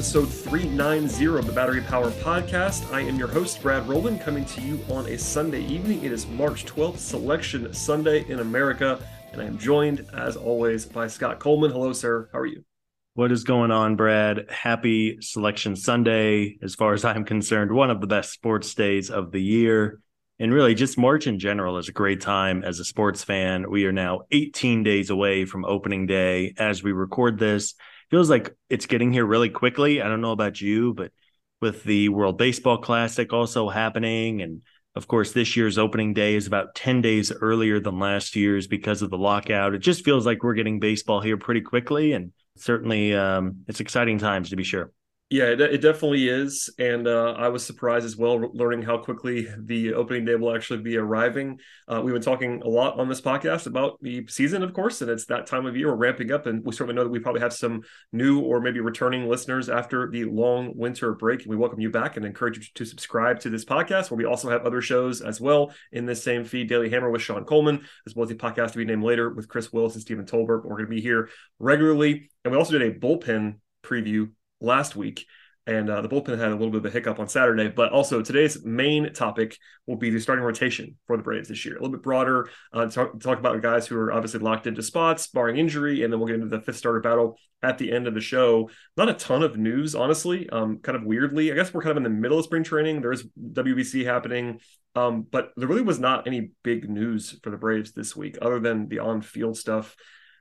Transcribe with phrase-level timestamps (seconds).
[0.00, 2.90] episode 390 of the Battery Power Podcast.
[2.90, 6.02] I am your host, Brad Rowland, coming to you on a Sunday evening.
[6.02, 8.98] It is March 12th, Selection Sunday in America,
[9.30, 11.70] and I am joined, as always, by Scott Coleman.
[11.70, 12.30] Hello, sir.
[12.32, 12.64] How are you?
[13.12, 14.46] What is going on, Brad?
[14.48, 16.56] Happy Selection Sunday.
[16.62, 20.00] As far as I'm concerned, one of the best sports days of the year.
[20.38, 23.70] And really, just March in general is a great time as a sports fan.
[23.70, 27.74] We are now 18 days away from opening day as we record this
[28.10, 30.02] feels like it's getting here really quickly.
[30.02, 31.12] I don't know about you, but
[31.60, 34.62] with the World Baseball Classic also happening, and
[34.96, 39.02] of course, this year's opening day is about 10 days earlier than last year's because
[39.02, 39.74] of the lockout.
[39.74, 44.18] It just feels like we're getting baseball here pretty quickly, and certainly um, it's exciting
[44.18, 44.90] times to be sure.
[45.32, 49.46] Yeah, it, it definitely is, and uh, I was surprised as well, learning how quickly
[49.56, 51.60] the opening day will actually be arriving.
[51.86, 55.08] Uh, we've been talking a lot on this podcast about the season, of course, and
[55.08, 57.42] it's that time of year we're ramping up, and we certainly know that we probably
[57.42, 61.42] have some new or maybe returning listeners after the long winter break.
[61.42, 64.24] And we welcome you back and encourage you to subscribe to this podcast, where we
[64.24, 67.86] also have other shows as well in this same feed, Daily Hammer with Sean Coleman,
[68.04, 70.64] as well as the podcast to be named later with Chris Willis and Stephen Tolbert.
[70.64, 71.28] We're going to be here
[71.60, 75.26] regularly, and we also did a bullpen preview last week.
[75.66, 78.22] And uh, the bullpen had a little bit of a hiccup on Saturday, but also
[78.22, 79.56] today's main topic
[79.86, 81.76] will be the starting rotation for the Braves this year.
[81.76, 85.28] A little bit broader, uh, talk, talk about guys who are obviously locked into spots,
[85.28, 88.14] barring injury, and then we'll get into the fifth starter battle at the end of
[88.14, 88.70] the show.
[88.96, 90.48] Not a ton of news, honestly.
[90.48, 93.02] Um, kind of weirdly, I guess we're kind of in the middle of spring training.
[93.02, 94.60] There's WBC happening,
[94.96, 98.60] um, but there really was not any big news for the Braves this week, other
[98.60, 99.94] than the on-field stuff.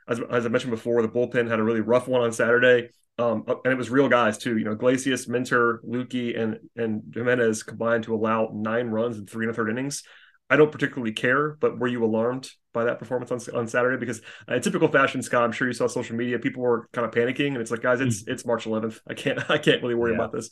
[0.07, 2.89] As, as I mentioned before, the bullpen had a really rough one on Saturday.
[3.19, 4.57] Um, uh, and it was real guys too.
[4.57, 9.45] You know, Iglesias, Minter, Lukey, and and Jimenez combined to allow nine runs in three
[9.45, 10.03] and a third innings.
[10.49, 13.97] I don't particularly care, but were you alarmed by that performance on, on Saturday?
[13.97, 16.39] Because uh, in typical fashion, Scott, I'm sure you saw social media.
[16.39, 18.29] People were kind of panicking, and it's like, guys, it's mm.
[18.29, 18.99] it's March 11th.
[19.05, 20.17] I can't I can't really worry yeah.
[20.17, 20.49] about this.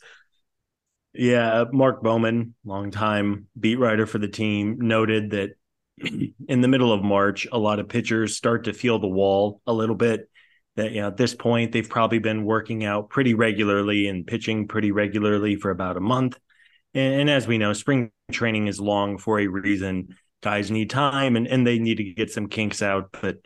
[1.14, 5.50] Yeah, Mark Bowman, longtime beat writer for the team, noted that
[6.48, 9.72] in the middle of March, a lot of pitchers start to feel the wall a
[9.72, 10.28] little bit
[10.78, 14.68] that you know at this point they've probably been working out pretty regularly and pitching
[14.68, 16.38] pretty regularly for about a month.
[16.94, 20.16] And, and, as we know spring training is long for a reason.
[20.40, 23.38] Guys need time and, and they need to get some kinks out but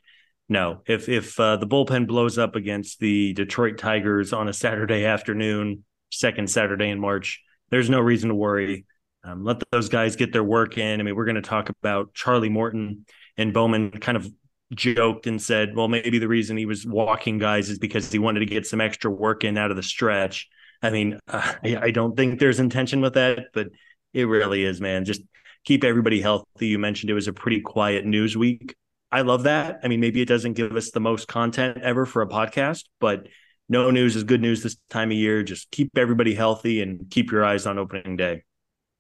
[0.49, 0.83] no.
[0.87, 5.85] If if uh, the bullpen blows up against the detroit tigers on a saturday afternoon
[6.11, 8.85] second saturday in march there's no reason to worry.
[9.25, 11.01] Um, let those guys get their work in.
[11.01, 13.07] I mean we're going to talk about charlie morton
[13.39, 14.31] and bowman kind of
[14.75, 18.41] joked and said, well, maybe the reason he was walking guys is because he wanted
[18.41, 20.49] to get some extra work in out of the stretch.
[20.83, 23.69] I mean, uh, I, don't think there's intention with that, but
[24.13, 25.05] it really is, man.
[25.05, 25.23] Just
[25.65, 26.67] keep everybody healthy.
[26.67, 28.75] You mentioned it was a pretty quiet news week.
[29.11, 29.81] I love that.
[29.85, 33.29] I mean, maybe it doesn't give us the most content ever for a podcast, but
[33.69, 35.43] no news is good news this time of year.
[35.43, 38.43] Just keep everybody healthy and keep your eyes on opening day.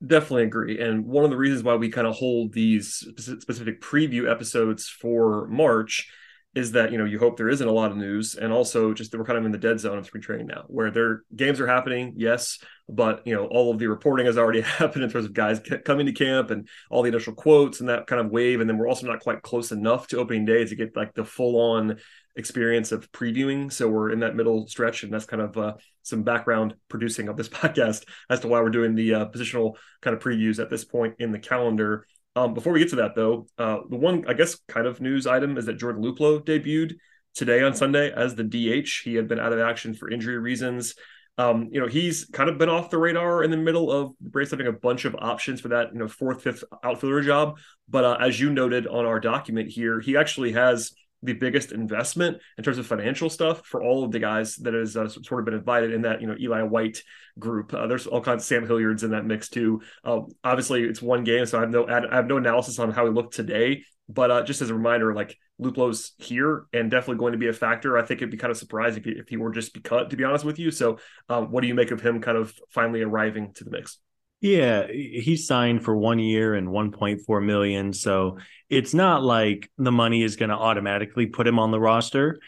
[0.05, 0.81] Definitely agree.
[0.81, 5.47] And one of the reasons why we kind of hold these specific preview episodes for
[5.47, 6.11] March
[6.55, 8.35] is that, you know, you hope there isn't a lot of news.
[8.35, 10.65] And also just that we're kind of in the dead zone of spring training now,
[10.67, 14.61] where their games are happening, yes, but, you know, all of the reporting has already
[14.79, 18.06] happened in terms of guys coming to camp and all the initial quotes and that
[18.09, 18.61] kind of wave.
[18.61, 21.25] And then we're also not quite close enough to opening day to get like the
[21.25, 21.99] full on
[22.37, 23.73] experience of previewing.
[23.73, 27.37] So we're in that middle stretch, and that's kind of uh, some background producing of
[27.37, 30.84] this podcast as to why we're doing the uh, positional kind of previews at this
[30.84, 32.06] point in the calendar.
[32.34, 35.26] Um, before we get to that, though, uh, the one I guess kind of news
[35.26, 36.94] item is that Jordan Luplow debuted
[37.34, 39.02] today on Sunday as the DH.
[39.05, 40.94] He had been out of action for injury reasons.
[41.38, 44.50] Um, you know, he's kind of been off the radar in the middle of Braves
[44.50, 47.58] having a bunch of options for that, you know, fourth, fifth outfielder job.
[47.88, 50.93] But uh, as you noted on our document here, he actually has
[51.23, 54.97] the biggest investment in terms of financial stuff for all of the guys that has
[54.97, 57.03] uh, sort of been invited in that you know Eli White
[57.39, 57.73] group.
[57.73, 59.83] Uh, there's all kinds of Sam Hilliards in that mix too.
[60.05, 63.07] Um, obviously, it's one game, so I have no I have no analysis on how
[63.07, 63.85] he looked today.
[64.09, 67.53] But uh, just as a reminder, like Luplow's here and definitely going to be a
[67.53, 67.97] factor.
[67.97, 70.11] I think it'd be kind of surprising if he, if he were just be cut,
[70.11, 70.71] to be honest with you.
[70.71, 70.99] So,
[71.29, 73.99] um, what do you make of him kind of finally arriving to the mix?
[74.43, 77.93] Yeah, he signed for one year and 1.4 million.
[77.93, 82.41] So it's not like the money is going to automatically put him on the roster.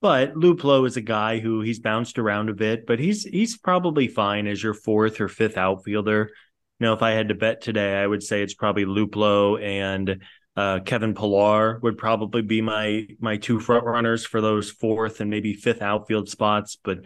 [0.00, 4.06] But Luplow is a guy who he's bounced around a bit, but he's he's probably
[4.06, 6.30] fine as your fourth or fifth outfielder.
[6.78, 10.22] Know, if I had to bet today, I would say it's probably Luplow and
[10.56, 15.28] uh, Kevin Pillar would probably be my my two front runners for those fourth and
[15.28, 16.78] maybe fifth outfield spots.
[16.82, 17.00] But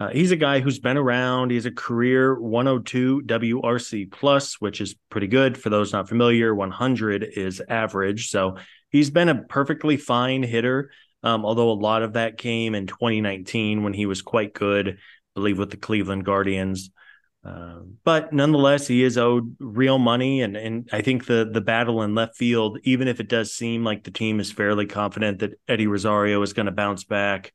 [0.00, 1.50] uh, he's a guy who's been around.
[1.50, 6.54] He's a career 102 WRC plus, which is pretty good for those not familiar.
[6.54, 8.56] 100 is average, so
[8.88, 10.90] he's been a perfectly fine hitter.
[11.22, 14.94] Um, although a lot of that came in 2019 when he was quite good, I
[15.34, 16.90] believe, with the Cleveland Guardians.
[17.44, 22.02] Uh, but nonetheless, he is owed real money, and and I think the the battle
[22.02, 25.60] in left field, even if it does seem like the team is fairly confident that
[25.68, 27.52] Eddie Rosario is going to bounce back,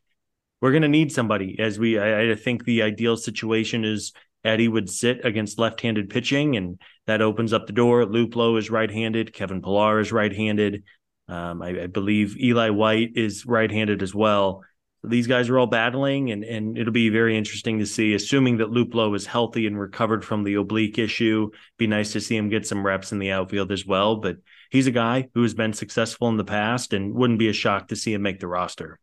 [0.65, 1.59] we're going to need somebody.
[1.59, 4.13] As we, I, I think the ideal situation is
[4.43, 8.03] Eddie would sit against left-handed pitching, and that opens up the door.
[8.03, 9.31] Luplow is right-handed.
[9.31, 10.83] Kevin Pillar is right-handed.
[11.27, 14.63] Um, I, I believe Eli White is right-handed as well
[15.07, 18.15] these guys are all battling, and and it'll be very interesting to see.
[18.15, 22.35] Assuming that Luplow is healthy and recovered from the oblique issue, be nice to see
[22.35, 24.15] him get some reps in the outfield as well.
[24.15, 24.37] But
[24.71, 27.89] he's a guy who has been successful in the past, and wouldn't be a shock
[27.89, 28.99] to see him make the roster.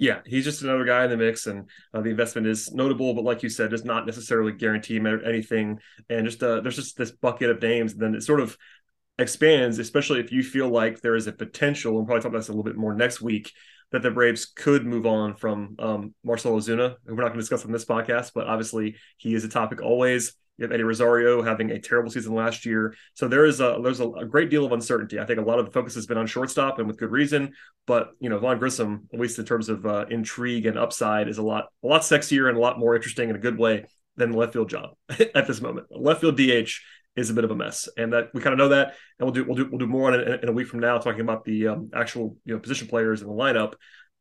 [0.00, 3.22] Yeah, he's just another guy in the mix, and uh, the investment is notable, but
[3.22, 5.78] like you said, does not necessarily guarantee anything.
[6.08, 8.56] And just uh, there's just this bucket of names, and then it sort of
[9.18, 11.98] expands, especially if you feel like there is a potential.
[11.98, 13.52] And probably talk about this a little bit more next week
[13.92, 16.96] that the Braves could move on from um, Marcell Ozuna.
[17.04, 20.32] We're not going to discuss on this podcast, but obviously he is a topic always.
[20.60, 24.00] You have Eddie Rosario having a terrible season last year, so there is a there's
[24.00, 25.18] a, a, great deal of uncertainty.
[25.18, 27.54] I think a lot of the focus has been on shortstop, and with good reason.
[27.86, 31.38] But you know, Vaughn Grissom, at least in terms of uh, intrigue and upside, is
[31.38, 33.86] a lot a lot sexier and a lot more interesting in a good way
[34.16, 34.90] than the left field job
[35.34, 35.86] at this moment.
[35.90, 36.72] Left field DH
[37.16, 38.96] is a bit of a mess, and that we kind of know that.
[39.18, 40.98] And we'll do we'll do we'll do more in a, in a week from now,
[40.98, 43.72] talking about the um, actual you know position players in the lineup.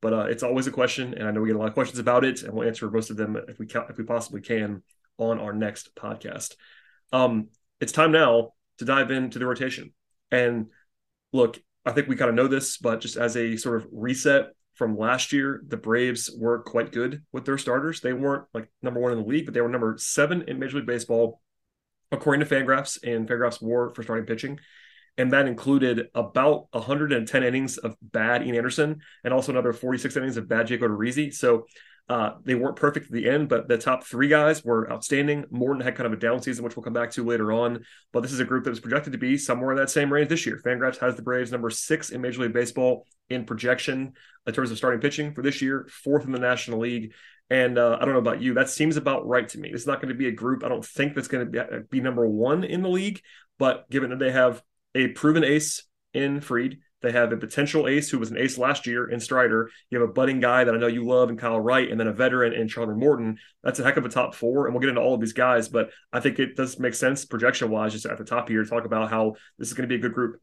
[0.01, 1.99] But uh, it's always a question, and I know we get a lot of questions
[1.99, 4.81] about it, and we'll answer most of them if we can, if we possibly can
[5.19, 6.55] on our next podcast.
[7.11, 7.49] Um,
[7.79, 9.93] it's time now to dive into the rotation.
[10.31, 10.67] And
[11.33, 14.49] look, I think we kind of know this, but just as a sort of reset
[14.75, 18.01] from last year, the Braves were quite good with their starters.
[18.01, 20.77] They weren't like number one in the league, but they were number seven in Major
[20.77, 21.41] League Baseball
[22.11, 24.59] according to Fangraphs and Fangraphs WAR for starting pitching.
[25.17, 30.37] And that included about 110 innings of bad Ian Anderson and also another 46 innings
[30.37, 31.33] of bad Jake Odorizzi.
[31.33, 31.65] So
[32.09, 35.45] uh, they weren't perfect at the end, but the top three guys were outstanding.
[35.51, 37.85] Morton had kind of a down season, which we'll come back to later on.
[38.11, 40.27] But this is a group that was projected to be somewhere in that same range
[40.27, 40.59] this year.
[40.65, 44.13] Fangraphs has the Braves number six in Major League Baseball in projection
[44.47, 47.13] in terms of starting pitching for this year, fourth in the National League.
[47.51, 49.69] And uh, I don't know about you, that seems about right to me.
[49.71, 50.63] It's not going to be a group.
[50.63, 53.21] I don't think that's going to be, uh, be number one in the league.
[53.59, 54.63] But given that they have
[54.95, 55.83] a proven ace
[56.13, 59.69] in Fried, they have a potential ace who was an ace last year in Strider.
[59.89, 62.07] You have a budding guy that I know you love in Kyle Wright, and then
[62.07, 63.37] a veteran in Charlie Morton.
[63.63, 65.69] That's a heck of a top four, and we'll get into all of these guys.
[65.69, 68.69] But I think it does make sense projection wise, just at the top here, to
[68.69, 70.41] talk about how this is going to be a good group.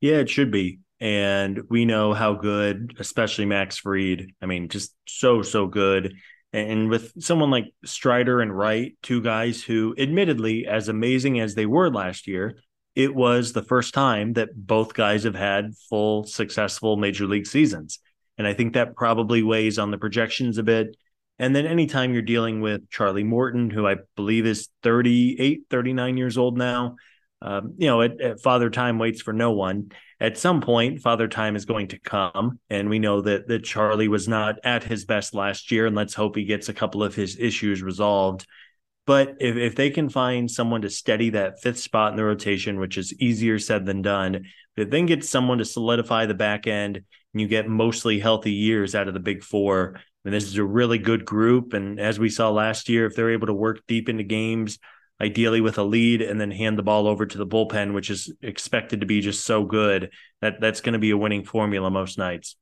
[0.00, 0.80] Yeah, it should be.
[1.00, 4.32] And we know how good, especially Max Fried.
[4.42, 6.14] I mean, just so, so good.
[6.52, 11.64] And with someone like Strider and Wright, two guys who, admittedly, as amazing as they
[11.64, 12.58] were last year,
[12.94, 18.00] it was the first time that both guys have had full, successful major league seasons.
[18.36, 20.96] And I think that probably weighs on the projections a bit.
[21.38, 26.36] And then anytime you're dealing with Charlie Morton, who I believe is 38, 39 years
[26.36, 26.96] old now,
[27.42, 29.92] um, you know, at, at Father Time waits for no one.
[30.20, 34.08] At some point, Father Time is going to come, and we know that that Charlie
[34.08, 37.14] was not at his best last year, and let's hope he gets a couple of
[37.14, 38.46] his issues resolved.
[39.10, 42.78] But if, if they can find someone to steady that fifth spot in the rotation,
[42.78, 44.44] which is easier said than done,
[44.76, 48.94] but then get someone to solidify the back end, and you get mostly healthy years
[48.94, 49.94] out of the big four.
[49.96, 51.72] I mean, this is a really good group.
[51.72, 54.78] And as we saw last year, if they're able to work deep into games,
[55.20, 58.32] ideally with a lead and then hand the ball over to the bullpen, which is
[58.42, 62.16] expected to be just so good that that's going to be a winning formula most
[62.16, 62.54] nights.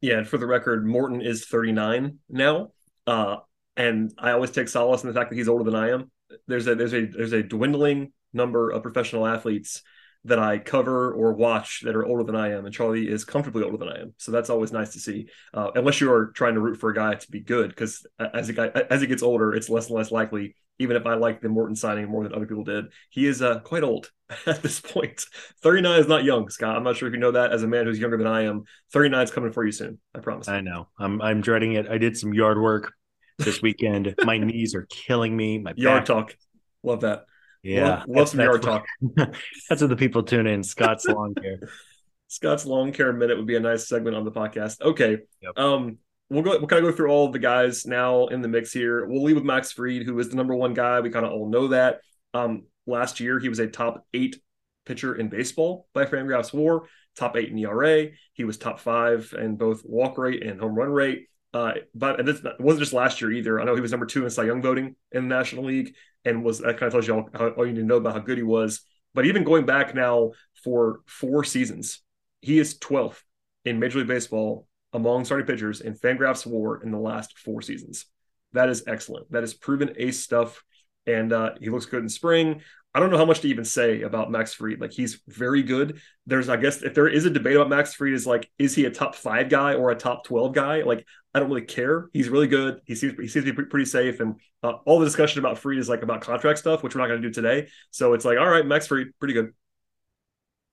[0.00, 2.70] Yeah, and for the record, Morton is 39 now,
[3.08, 3.38] uh,
[3.76, 6.10] and I always take solace in the fact that he's older than I am.
[6.46, 9.82] There's a there's a there's a dwindling number of professional athletes
[10.26, 13.62] that I cover or watch that are older than I am, and Charlie is comfortably
[13.62, 14.14] older than I am.
[14.16, 15.28] So that's always nice to see.
[15.52, 18.48] Uh, unless you are trying to root for a guy to be good, because as
[18.48, 20.56] a guy as he gets older, it's less and less likely.
[20.80, 23.60] Even if I like the Morton signing more than other people did, he is uh,
[23.60, 24.10] quite old
[24.46, 25.24] at this point.
[25.62, 26.76] 39 is not young, Scott.
[26.76, 27.52] I'm not sure if you know that.
[27.52, 30.00] As a man who's younger than I am, 39 is coming for you soon.
[30.16, 30.48] I promise.
[30.48, 30.88] I know.
[30.98, 31.86] I'm I'm dreading it.
[31.88, 32.92] I did some yard work
[33.38, 34.14] this weekend.
[34.24, 35.58] My knees are killing me.
[35.58, 36.36] My yard talk.
[36.82, 37.24] Love that.
[37.62, 38.84] Yeah, love, love some yard talk.
[39.16, 40.62] that's what the people tune in.
[40.62, 41.60] Scott's lawn care.
[42.28, 44.80] Scott's lawn care minute would be a nice segment on the podcast.
[44.82, 45.58] Okay, Yep.
[45.58, 45.98] um,
[46.28, 46.50] we'll go.
[46.58, 49.06] We'll kind of go through all of the guys now in the mix here.
[49.06, 51.00] We'll leave with Max Fried, who is the number one guy.
[51.00, 52.00] We kind of all know that.
[52.34, 54.36] Um, last year he was a top eight
[54.84, 56.86] pitcher in baseball by Fangraphs WAR,
[57.16, 58.08] top eight in ERA.
[58.34, 61.28] He was top five in both walk rate and home run rate.
[61.54, 63.60] Uh, but and this wasn't just last year either.
[63.60, 65.94] I know he was number two in Cy Young voting in the National League,
[66.24, 68.14] and was that kind of tells you all, how, all you need to know about
[68.14, 68.80] how good he was.
[69.14, 70.32] But even going back now
[70.64, 72.02] for four seasons,
[72.40, 73.20] he is 12th
[73.64, 78.06] in Major League Baseball among starting pitchers in Fangraphs WAR in the last four seasons.
[78.52, 79.30] That is excellent.
[79.30, 80.60] That is proven ace stuff,
[81.06, 82.62] and uh, he looks good in spring.
[82.94, 84.80] I don't know how much to even say about Max Fried.
[84.80, 86.00] Like he's very good.
[86.26, 88.84] There's, I guess, if there is a debate about Max Fried, is like, is he
[88.84, 90.82] a top five guy or a top twelve guy?
[90.82, 92.08] Like, I don't really care.
[92.12, 92.80] He's really good.
[92.84, 95.78] He seems he seems to be pretty safe, and uh, all the discussion about Fried
[95.78, 97.68] is like about contract stuff, which we're not going to do today.
[97.90, 99.52] So it's like, all right, Max Fried, pretty good.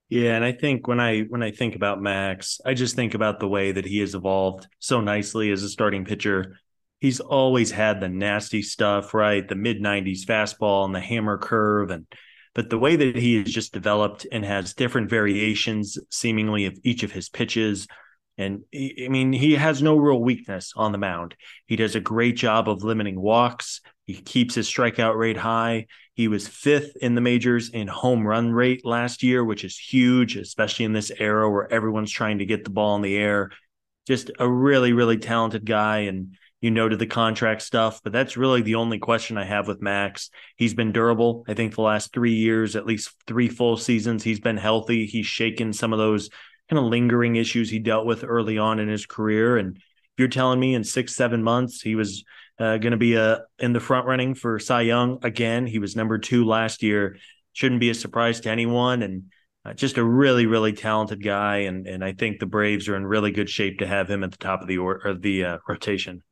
[0.09, 3.39] Yeah, and I think when I when I think about Max, I just think about
[3.39, 6.57] the way that he has evolved so nicely as a starting pitcher.
[7.01, 9.46] He's always had the nasty stuff, right?
[9.46, 12.05] The mid 90s fastball and the hammer curve and
[12.53, 17.03] but the way that he has just developed and has different variations seemingly of each
[17.03, 17.88] of his pitches
[18.38, 21.36] and I mean, he has no real weakness on the mound.
[21.67, 23.81] He does a great job of limiting walks.
[24.08, 25.88] He keeps his strikeout rate high.
[26.15, 30.36] He was fifth in the majors in home run rate last year, which is huge,
[30.36, 33.51] especially in this era where everyone's trying to get the ball in the air.
[34.08, 36.00] Just a really, really talented guy.
[36.00, 39.81] And you noted the contract stuff, but that's really the only question I have with
[39.81, 40.29] Max.
[40.55, 41.43] He's been durable.
[41.47, 45.07] I think the last three years, at least three full seasons, he's been healthy.
[45.07, 46.29] He's shaken some of those
[46.69, 49.57] kind of lingering issues he dealt with early on in his career.
[49.57, 49.83] And if
[50.19, 52.23] you're telling me in six, seven months he was
[52.59, 55.95] uh, going to be uh, in the front running for Cy Young again, he was
[55.95, 57.17] number two last year.
[57.53, 59.01] Shouldn't be a surprise to anyone.
[59.01, 59.23] And
[59.65, 61.57] uh, just a really, really talented guy.
[61.57, 64.31] And and I think the Braves are in really good shape to have him at
[64.31, 66.23] the top of the or, or the uh, rotation.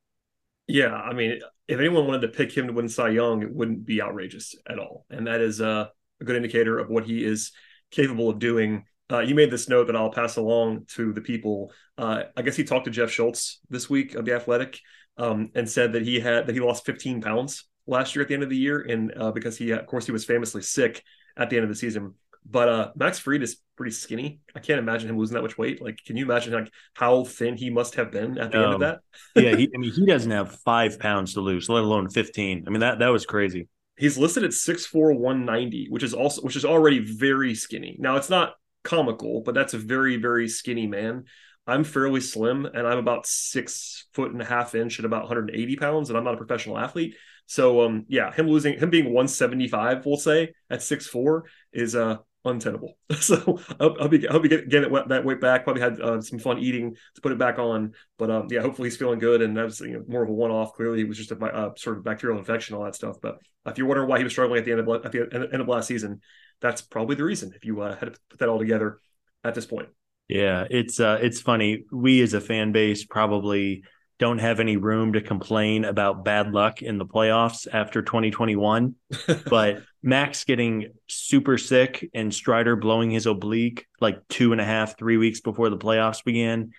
[0.69, 3.85] Yeah, I mean, if anyone wanted to pick him to win Cy Young, it wouldn't
[3.85, 5.87] be outrageous at all, and that is uh,
[6.21, 7.51] a good indicator of what he is
[7.89, 8.85] capable of doing.
[9.11, 11.71] Uh, you made this note that I'll pass along to the people.
[11.97, 14.79] Uh, I guess he talked to Jeff Schultz this week of the Athletic
[15.17, 18.35] um, and said that he had that he lost 15 pounds last year at the
[18.35, 21.03] end of the year, and uh, because he, of course, he was famously sick
[21.35, 22.13] at the end of the season.
[22.45, 24.41] But uh, Max Fried is pretty skinny.
[24.55, 25.81] I can't imagine him losing that much weight.
[25.81, 28.73] Like, can you imagine like how thin he must have been at the um, end
[28.73, 28.99] of that?
[29.35, 32.65] yeah, he, I mean, he doesn't have five pounds to lose, let alone 15.
[32.65, 33.67] I mean, that that was crazy.
[33.97, 37.97] He's listed at 6'4", 190, which is also which is already very skinny.
[37.99, 38.53] Now it's not
[38.83, 41.25] comical, but that's a very, very skinny man.
[41.67, 45.75] I'm fairly slim and I'm about six foot and a half inch at about 180
[45.75, 47.15] pounds, and I'm not a professional athlete.
[47.45, 52.17] So um yeah, him losing him being 175, we'll say at six four is uh
[52.45, 52.97] untenable.
[53.19, 55.63] So I'll, be I'll be getting, it that weight back.
[55.63, 58.87] Probably had uh, some fun eating to put it back on, but um, yeah, hopefully
[58.87, 59.41] he's feeling good.
[59.41, 60.73] And that's you know, more of a one off.
[60.73, 63.17] Clearly, it was just a uh, sort of bacterial infection, all that stuff.
[63.21, 65.61] But if you're wondering why he was struggling at the end of at the end
[65.61, 66.21] of last season,
[66.61, 67.51] that's probably the reason.
[67.55, 68.99] If you uh, had to put that all together
[69.43, 69.89] at this point.
[70.27, 71.83] Yeah, it's uh, it's funny.
[71.91, 73.83] We as a fan base probably
[74.19, 78.95] don't have any room to complain about bad luck in the playoffs after 2021.
[79.49, 84.97] but Max getting super sick and Strider blowing his oblique like two and a half,
[84.97, 86.71] three weeks before the playoffs began.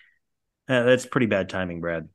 [0.69, 2.07] Uh, that's pretty bad timing, Brad.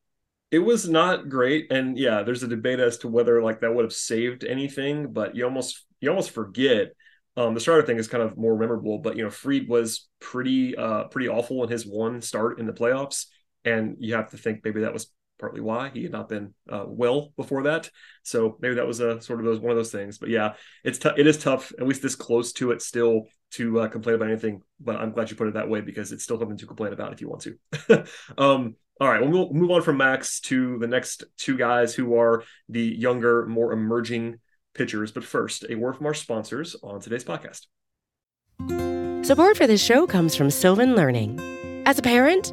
[0.52, 3.84] It was not great, and yeah, there's a debate as to whether like that would
[3.84, 5.12] have saved anything.
[5.12, 6.92] But you almost you almost forget
[7.36, 8.98] um, the Strider thing is kind of more memorable.
[8.98, 12.72] But you know, Fried was pretty uh pretty awful in his one start in the
[12.72, 13.26] playoffs,
[13.64, 16.84] and you have to think maybe that was partly why he had not been uh,
[16.86, 17.90] well before that.
[18.22, 20.18] So maybe that was a sort of those one of those things.
[20.18, 23.80] But yeah, it's t- it is tough, at least this close to it, still to
[23.80, 24.62] uh, complain about anything.
[24.80, 27.12] But I'm glad you put it that way because it's still something to complain about
[27.12, 28.04] if you want to.
[28.38, 32.44] um, all right, well, move on from Max to the next two guys who are
[32.68, 34.38] the younger, more emerging
[34.74, 35.12] pitchers.
[35.12, 37.66] But first, a word from our sponsors on today's podcast.
[39.26, 41.38] Support for this show comes from Sylvan Learning.
[41.84, 42.52] As a parent,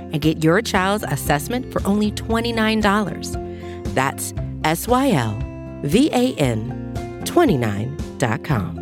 [0.11, 3.93] and get your child's assessment for only $29.
[3.93, 5.37] That's S Y L
[5.83, 8.81] V A N 29.com.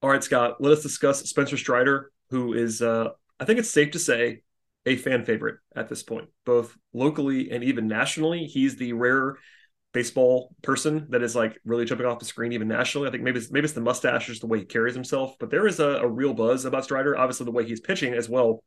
[0.00, 3.08] All right, Scott, let us discuss Spencer Strider, who is, uh,
[3.40, 4.42] I think it's safe to say,
[4.86, 8.44] a fan favorite at this point, both locally and even nationally.
[8.44, 9.36] He's the rare
[9.92, 13.08] baseball person that is like really jumping off the screen even nationally.
[13.08, 15.50] I think maybe it's, maybe it's the mustache, just the way he carries himself, but
[15.50, 17.16] there is a, a real buzz about Strider.
[17.16, 18.62] Obviously, the way he's pitching as well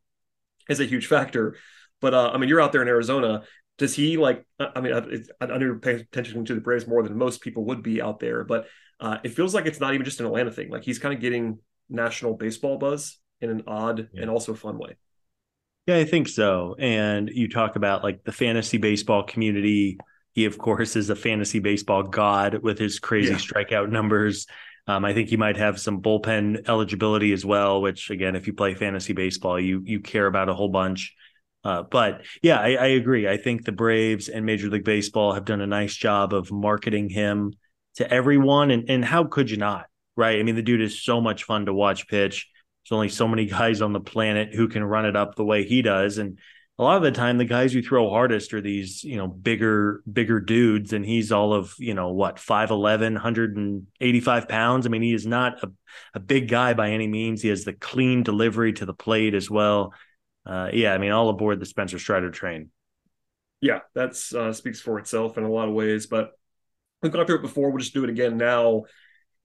[0.68, 1.56] is a huge factor.
[2.00, 3.42] But uh, I mean, you're out there in Arizona.
[3.78, 4.44] Does he like?
[4.58, 7.82] I mean, I, I know paying attention to the Braves more than most people would
[7.82, 8.66] be out there, but
[9.00, 10.70] uh, it feels like it's not even just an Atlanta thing.
[10.70, 14.22] Like he's kind of getting national baseball buzz in an odd yeah.
[14.22, 14.96] and also fun way.
[15.86, 16.76] Yeah, I think so.
[16.78, 19.98] And you talk about like the fantasy baseball community.
[20.32, 23.38] He, of course, is a fantasy baseball god with his crazy yeah.
[23.38, 24.46] strikeout numbers.
[24.86, 28.52] Um, I think he might have some bullpen eligibility as well, which again, if you
[28.52, 31.14] play fantasy baseball, you you care about a whole bunch.
[31.64, 33.28] Uh, but yeah, I, I, agree.
[33.28, 37.08] I think the Braves and Major League Baseball have done a nice job of marketing
[37.08, 37.52] him
[37.94, 38.72] to everyone.
[38.72, 39.86] And and how could you not?
[40.16, 40.40] Right?
[40.40, 42.48] I mean, the dude is so much fun to watch pitch.
[42.84, 45.64] There's only so many guys on the planet who can run it up the way
[45.64, 46.18] he does.
[46.18, 46.38] And
[46.82, 50.02] a lot of the time, the guys who throw hardest are these, you know, bigger,
[50.10, 50.92] bigger dudes.
[50.92, 54.86] And he's all of, you know, what, 5'11, 185 pounds.
[54.86, 55.70] I mean, he is not a,
[56.14, 57.42] a big guy by any means.
[57.42, 59.94] He has the clean delivery to the plate as well.
[60.44, 62.70] Uh, yeah, I mean, all aboard the Spencer Strider train.
[63.60, 66.06] Yeah, that uh, speaks for itself in a lot of ways.
[66.06, 66.32] But
[67.00, 67.70] we've gone through it before.
[67.70, 68.84] We'll just do it again now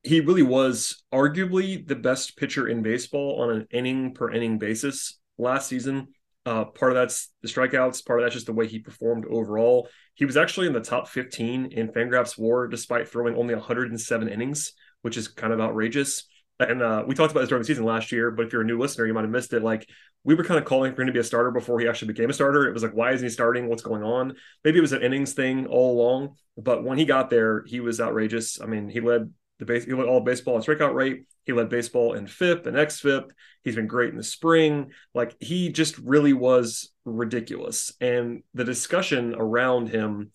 [0.04, 5.20] he really was arguably the best pitcher in baseball on an inning per inning basis
[5.38, 6.08] last season.
[6.48, 9.90] Uh, part of that's the strikeouts, part of that's just the way he performed overall.
[10.14, 14.72] He was actually in the top 15 in Fangraphs WAR despite throwing only 107 innings,
[15.02, 16.24] which is kind of outrageous.
[16.58, 18.66] And uh, we talked about this during the season last year, but if you're a
[18.66, 19.62] new listener, you might have missed it.
[19.62, 19.90] Like
[20.24, 22.30] we were kind of calling for him to be a starter before he actually became
[22.30, 22.66] a starter.
[22.66, 23.68] It was like, why isn't he starting?
[23.68, 24.34] What's going on?
[24.64, 28.00] Maybe it was an innings thing all along, but when he got there, he was
[28.00, 28.62] outrageous.
[28.62, 31.26] I mean, he led the base he led all baseball in strikeout rate.
[31.46, 33.30] He led baseball in FIP and XFIP.
[33.64, 34.92] He's been great in the spring.
[35.14, 37.92] Like he just really was ridiculous.
[38.00, 40.32] And the discussion around him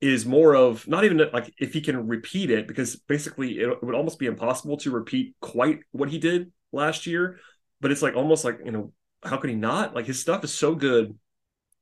[0.00, 3.82] is more of not even like if he can repeat it, because basically it, it
[3.82, 7.38] would almost be impossible to repeat quite what he did last year.
[7.80, 8.92] But it's like almost like, you know,
[9.22, 9.94] how could he not?
[9.94, 11.16] Like his stuff is so good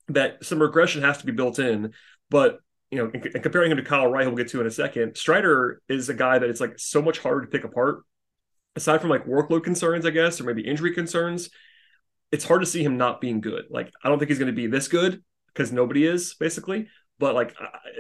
[0.09, 1.93] that some regression has to be built in.
[2.31, 2.59] But
[2.97, 5.17] you know, and, comparing him to Kyle Wright, we'll get to in a second.
[5.17, 8.03] Strider is a guy that it's like so much harder to pick apart.
[8.75, 11.51] Aside from like workload concerns, I guess, or maybe injury concerns,
[12.33, 13.67] it's hard to see him not being good.
[13.71, 16.89] Like, I don't think he's going to be this good because nobody is basically.
[17.19, 17.55] But like,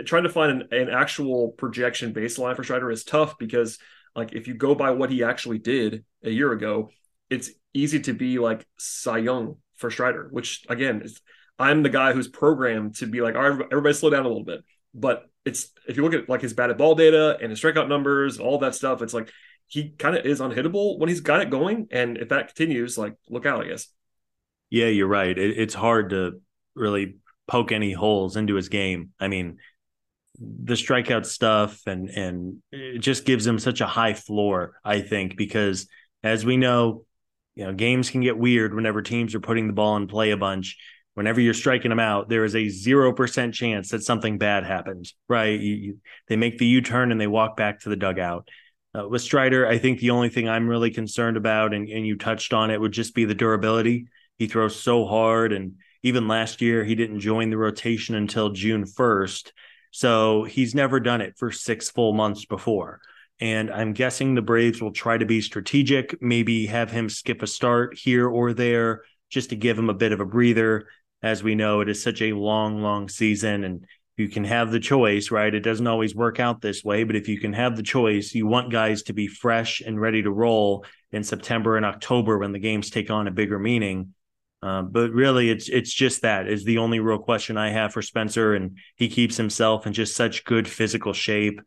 [0.06, 3.78] trying to find an, an actual projection baseline for Strider is tough because
[4.14, 6.90] like if you go by what he actually did a year ago,
[7.28, 11.20] it's easy to be like Cy Young for Strider, which again is
[11.58, 14.44] I'm the guy who's programmed to be like, all right, everybody slow down a little
[14.44, 14.62] bit.
[14.96, 18.38] But it's if you look at like his batted ball data and his strikeout numbers,
[18.38, 19.30] all that stuff, it's like
[19.68, 21.88] he kind of is unhittable when he's got it going.
[21.90, 23.88] And if that continues, like look out, I guess.
[24.70, 25.36] Yeah, you're right.
[25.36, 26.40] It, it's hard to
[26.74, 29.12] really poke any holes into his game.
[29.20, 29.58] I mean,
[30.38, 35.36] the strikeout stuff and and it just gives him such a high floor, I think,
[35.36, 35.86] because
[36.22, 37.04] as we know,
[37.54, 40.36] you know, games can get weird whenever teams are putting the ball in play a
[40.36, 40.76] bunch
[41.16, 45.58] whenever you're striking them out, there is a 0% chance that something bad happens, right?
[45.58, 45.98] You, you,
[46.28, 48.46] they make the U turn and they walk back to the dugout.
[48.94, 52.18] Uh, with Strider, I think the only thing I'm really concerned about, and, and you
[52.18, 54.08] touched on it, would just be the durability.
[54.36, 55.54] He throws so hard.
[55.54, 59.52] And even last year, he didn't join the rotation until June 1st.
[59.92, 63.00] So he's never done it for six full months before.
[63.40, 67.46] And I'm guessing the Braves will try to be strategic, maybe have him skip a
[67.46, 70.88] start here or there just to give him a bit of a breather
[71.26, 73.64] as we know, it is such a long, long season.
[73.64, 73.84] And
[74.16, 75.54] you can have the choice, right?
[75.54, 78.46] It doesn't always work out this way, but if you can have the choice, you
[78.46, 82.58] want guys to be fresh and ready to roll in September and October when the
[82.58, 84.14] games take on a bigger meaning.
[84.62, 88.00] Uh, but really, it's it's just that is the only real question I have for
[88.00, 91.60] Spencer, and he keeps himself in just such good physical shape.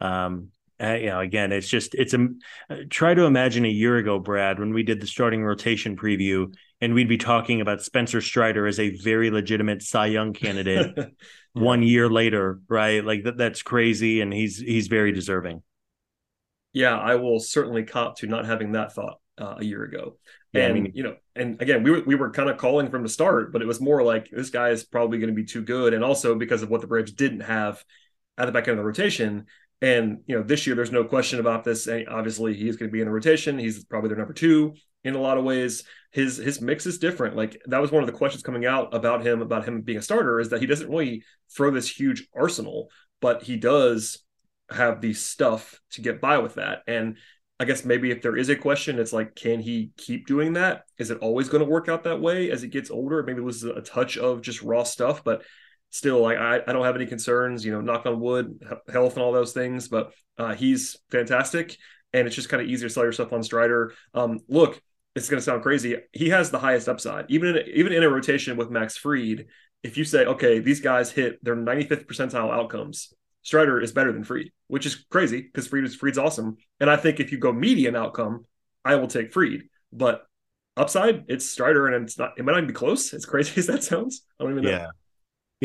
[0.00, 0.48] Um,
[0.84, 2.28] uh, you know, again, it's just it's a
[2.90, 6.94] try to imagine a year ago, Brad, when we did the starting rotation preview, and
[6.94, 10.92] we'd be talking about Spencer Strider as a very legitimate Cy Young candidate.
[10.96, 11.06] yeah.
[11.54, 13.04] One year later, right?
[13.04, 15.62] Like that, that's crazy, and he's he's very deserving.
[16.72, 20.18] Yeah, I will certainly cop to not having that thought uh, a year ago.
[20.52, 22.90] Yeah, and I mean, you know, and again, we were we were kind of calling
[22.90, 25.44] from the start, but it was more like this guy is probably going to be
[25.44, 27.84] too good, and also because of what the Braves didn't have
[28.36, 29.46] at the back end of the rotation.
[29.82, 31.86] And you know, this year there's no question about this.
[31.86, 33.58] And obviously, he's going to be in the rotation.
[33.58, 35.84] He's probably their number two in a lot of ways.
[36.10, 37.36] His his mix is different.
[37.36, 40.02] Like that was one of the questions coming out about him about him being a
[40.02, 41.22] starter is that he doesn't really
[41.54, 44.20] throw this huge arsenal, but he does
[44.70, 46.82] have the stuff to get by with that.
[46.86, 47.18] And
[47.60, 50.84] I guess maybe if there is a question, it's like, can he keep doing that?
[50.98, 53.22] Is it always going to work out that way as he gets older?
[53.22, 55.42] Maybe it was a touch of just raw stuff, but
[55.94, 57.64] still, like I, I don't have any concerns.
[57.64, 59.88] You know, knock on wood, health and all those things.
[59.88, 61.76] But uh, he's fantastic,
[62.12, 63.94] and it's just kind of easier to sell yourself on Strider.
[64.12, 64.80] Um, look,
[65.14, 65.96] it's going to sound crazy.
[66.12, 69.46] He has the highest upside, even in even in a rotation with Max Fried
[69.82, 74.24] If you say, okay, these guys hit their 95th percentile outcomes, Strider is better than
[74.24, 76.56] Fried which is crazy because Fried is Fried's awesome.
[76.80, 78.44] And I think if you go median outcome,
[78.84, 80.26] I will take Fried But
[80.76, 82.32] upside, it's Strider, and it's not.
[82.36, 83.14] It might not even be close.
[83.14, 84.70] As crazy as that sounds, I don't even know.
[84.70, 84.88] Yeah.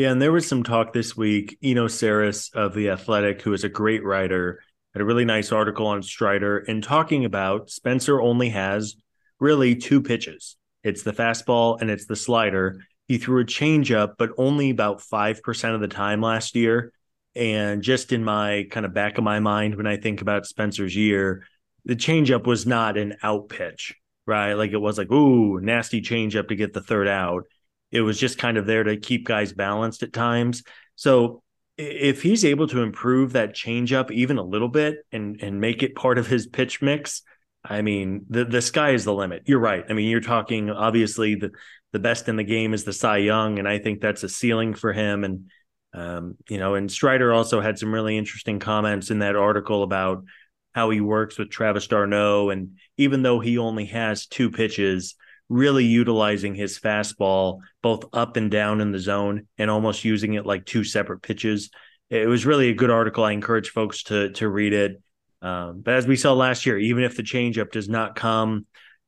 [0.00, 1.58] Yeah, and there was some talk this week.
[1.62, 4.62] Eno Sarris of the Athletic, who is a great writer,
[4.94, 8.96] had a really nice article on Strider and talking about Spencer only has
[9.40, 10.56] really two pitches.
[10.82, 12.80] It's the fastball and it's the slider.
[13.08, 16.94] He threw a changeup, but only about five percent of the time last year.
[17.34, 20.96] And just in my kind of back of my mind, when I think about Spencer's
[20.96, 21.44] year,
[21.84, 24.54] the changeup was not an out pitch, right?
[24.54, 27.44] Like it was like, ooh, nasty changeup to get the third out.
[27.90, 30.62] It was just kind of there to keep guys balanced at times.
[30.96, 31.42] So
[31.76, 35.94] if he's able to improve that changeup even a little bit and and make it
[35.94, 37.22] part of his pitch mix,
[37.64, 39.42] I mean, the the sky is the limit.
[39.46, 39.84] You're right.
[39.88, 41.50] I mean, you're talking obviously the
[41.92, 44.74] the best in the game is the Cy Young, and I think that's a ceiling
[44.74, 45.24] for him.
[45.24, 45.50] And
[45.92, 50.24] um, you know, and Strider also had some really interesting comments in that article about
[50.72, 52.50] how he works with Travis d'Arnaud.
[52.50, 55.16] And even though he only has two pitches,
[55.50, 60.46] really utilizing his fastball both up and down in the zone and almost using it
[60.46, 61.68] like two separate pitches.
[62.08, 63.24] It was really a good article.
[63.24, 65.02] I encourage folks to to read it.
[65.42, 68.64] Um, but as we saw last year, even if the changeup does not come,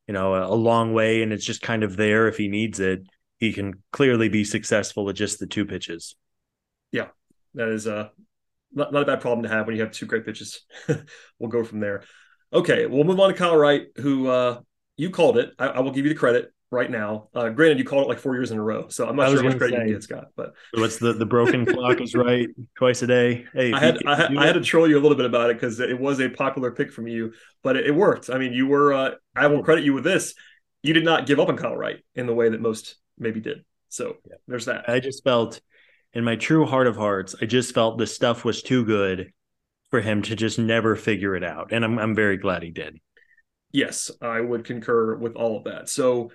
[0.06, 2.80] you know, a, a long way and it's just kind of there if he needs
[2.80, 3.06] it,
[3.38, 6.14] he can clearly be successful with just the two pitches
[6.92, 7.08] yeah,
[7.54, 8.08] that is uh,
[8.72, 10.60] not, not a bad problem to have when you have two great pitches.
[11.38, 12.04] we'll go from there.
[12.52, 14.60] Okay, we'll move on to Kyle Wright, who uh,
[14.96, 15.52] you called it.
[15.58, 17.28] I, I will give you the credit right now.
[17.34, 19.42] Uh, granted, you called it like four years in a row, so I'm not sure
[19.42, 20.26] how much credit say, you get, Scott.
[20.36, 23.44] But what's the the broken clock is right twice a day.
[23.54, 25.54] Hey, I had I had, I had to troll you a little bit about it
[25.54, 28.30] because it was a popular pick from you, but it, it worked.
[28.30, 28.92] I mean, you were.
[28.92, 30.34] Uh, I will credit you with this.
[30.82, 33.64] You did not give up on Kyle Wright in the way that most maybe did.
[33.88, 34.36] So yeah.
[34.48, 34.88] there's that.
[34.88, 35.60] I just felt
[36.14, 39.32] in my true heart of hearts, I just felt the stuff was too good
[39.90, 41.72] for him to just never figure it out.
[41.72, 42.98] And I'm I'm very glad he did.
[43.72, 45.88] Yes, I would concur with all of that.
[45.88, 46.30] So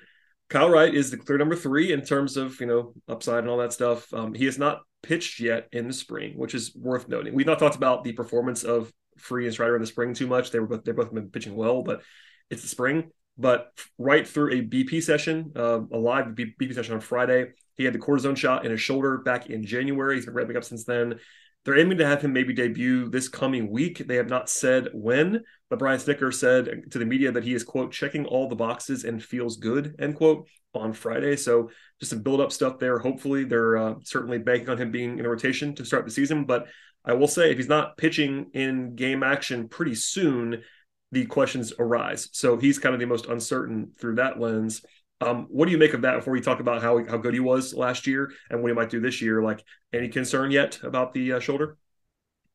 [0.50, 3.58] Kyle Wright is the clear number three in terms of, you know, upside and all
[3.58, 4.12] that stuff.
[4.14, 7.34] Um, he has not pitched yet in the spring, which is worth noting.
[7.34, 10.52] We've not talked about the performance of Fried and Strider in the spring too much.
[10.52, 12.02] They were both they both been pitching well, but
[12.50, 13.12] it's the spring.
[13.38, 17.94] But Wright threw a BP session, uh, a live BP session on Friday, he had
[17.94, 20.16] the cortisone shot in his shoulder back in January.
[20.16, 21.20] He's been ramping up since then.
[21.68, 23.98] They're aiming to have him maybe debut this coming week.
[24.08, 27.66] They have not said when, but Brian Snitker said to the media that he is,
[27.66, 31.36] quote, checking all the boxes and feels good, end quote, on Friday.
[31.36, 33.00] So just some build up stuff there.
[33.00, 36.46] Hopefully, they're uh, certainly banking on him being in a rotation to start the season.
[36.46, 36.68] But
[37.04, 40.64] I will say, if he's not pitching in game action pretty soon,
[41.12, 42.30] the questions arise.
[42.32, 44.86] So he's kind of the most uncertain through that lens.
[45.20, 47.40] Um, what do you make of that before we talk about how how good he
[47.40, 49.42] was last year and what he might do this year?
[49.42, 51.78] Like any concern yet about the uh, shoulder?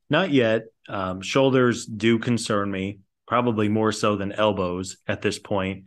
[0.08, 0.64] Not yet.
[0.88, 5.84] Um, shoulders do concern me, probably more so than elbows at this point.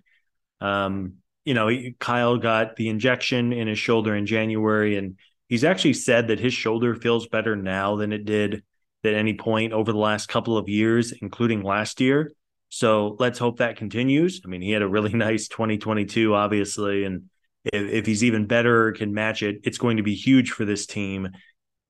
[0.60, 5.94] Um, you know, Kyle got the injection in his shoulder in January, and he's actually
[5.94, 8.64] said that his shoulder feels better now than it did
[9.04, 12.32] at any point over the last couple of years, including last year.
[12.70, 14.42] So let's hope that continues.
[14.44, 17.24] I mean, he had a really nice 2022, obviously, and
[17.64, 20.86] if, if he's even better, can match it, it's going to be huge for this
[20.86, 21.30] team.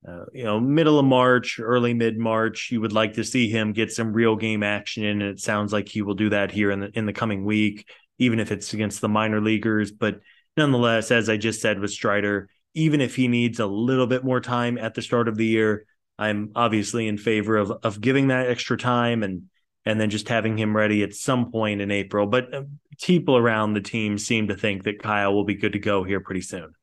[0.08, 3.74] uh, you know, middle of March, early mid March, you would like to see him
[3.74, 6.80] get some real game action, and it sounds like he will do that here in
[6.80, 7.88] the in the coming week,
[8.20, 9.92] even if it's against the minor leaguers.
[9.92, 10.20] But
[10.58, 14.42] nonetheless, as I just said with Strider, even if he needs a little bit more
[14.42, 15.86] time at the start of the year,
[16.20, 19.44] I'm obviously in favor of of giving that extra time and
[19.86, 22.26] and then just having him ready at some point in April.
[22.26, 22.64] But uh,
[23.02, 26.20] people around the team seem to think that Kyle will be good to go here
[26.20, 26.74] pretty soon.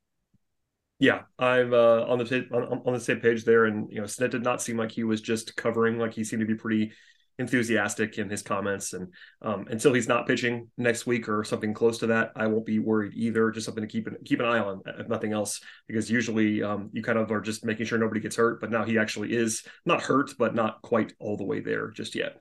[0.98, 4.30] Yeah, I'm uh, on the on, on, the same page there, and you know, Snit
[4.30, 6.92] did not seem like he was just covering; like he seemed to be pretty
[7.38, 8.92] enthusiastic in his comments.
[8.92, 9.08] And
[9.40, 12.78] um, until he's not pitching next week or something close to that, I won't be
[12.78, 13.50] worried either.
[13.50, 16.90] Just something to keep an, keep an eye on, if nothing else, because usually um,
[16.92, 18.60] you kind of are just making sure nobody gets hurt.
[18.60, 22.14] But now he actually is not hurt, but not quite all the way there just
[22.14, 22.40] yet.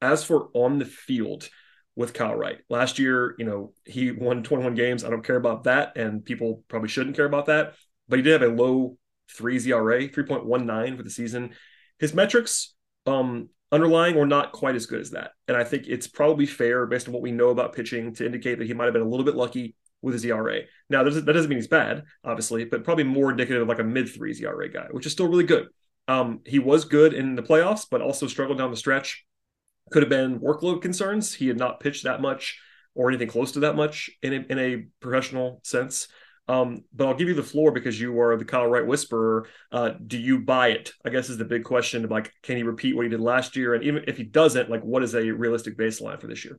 [0.00, 1.48] As for on the field
[1.96, 5.04] with Kyle Wright, last year, you know, he won 21 games.
[5.04, 7.74] I don't care about that, and people probably shouldn't care about that
[8.08, 8.96] but he did have a low
[9.30, 11.50] three ERA, 3.19 for the season.
[11.98, 12.74] His metrics,
[13.06, 15.32] um, underlying or not quite as good as that.
[15.46, 18.58] And I think it's probably fair based on what we know about pitching to indicate
[18.58, 20.60] that he might have been a little bit lucky with his ERA.
[20.88, 24.08] Now, that doesn't mean he's bad, obviously, but probably more indicative of like a mid
[24.08, 25.66] threes ERA guy, which is still really good.
[26.06, 29.26] Um, he was good in the playoffs, but also struggled down the stretch.
[29.90, 31.34] Could have been workload concerns.
[31.34, 32.60] He had not pitched that much
[32.94, 36.08] or anything close to that much in a, in a professional sense.
[36.48, 39.46] Um, but I'll give you the floor because you are the Kyle Wright whisperer.
[39.70, 40.92] Uh, do you buy it?
[41.04, 42.04] I guess is the big question.
[42.04, 43.74] Of like, can he repeat what he did last year?
[43.74, 46.58] And even if he doesn't, like, what is a realistic baseline for this year?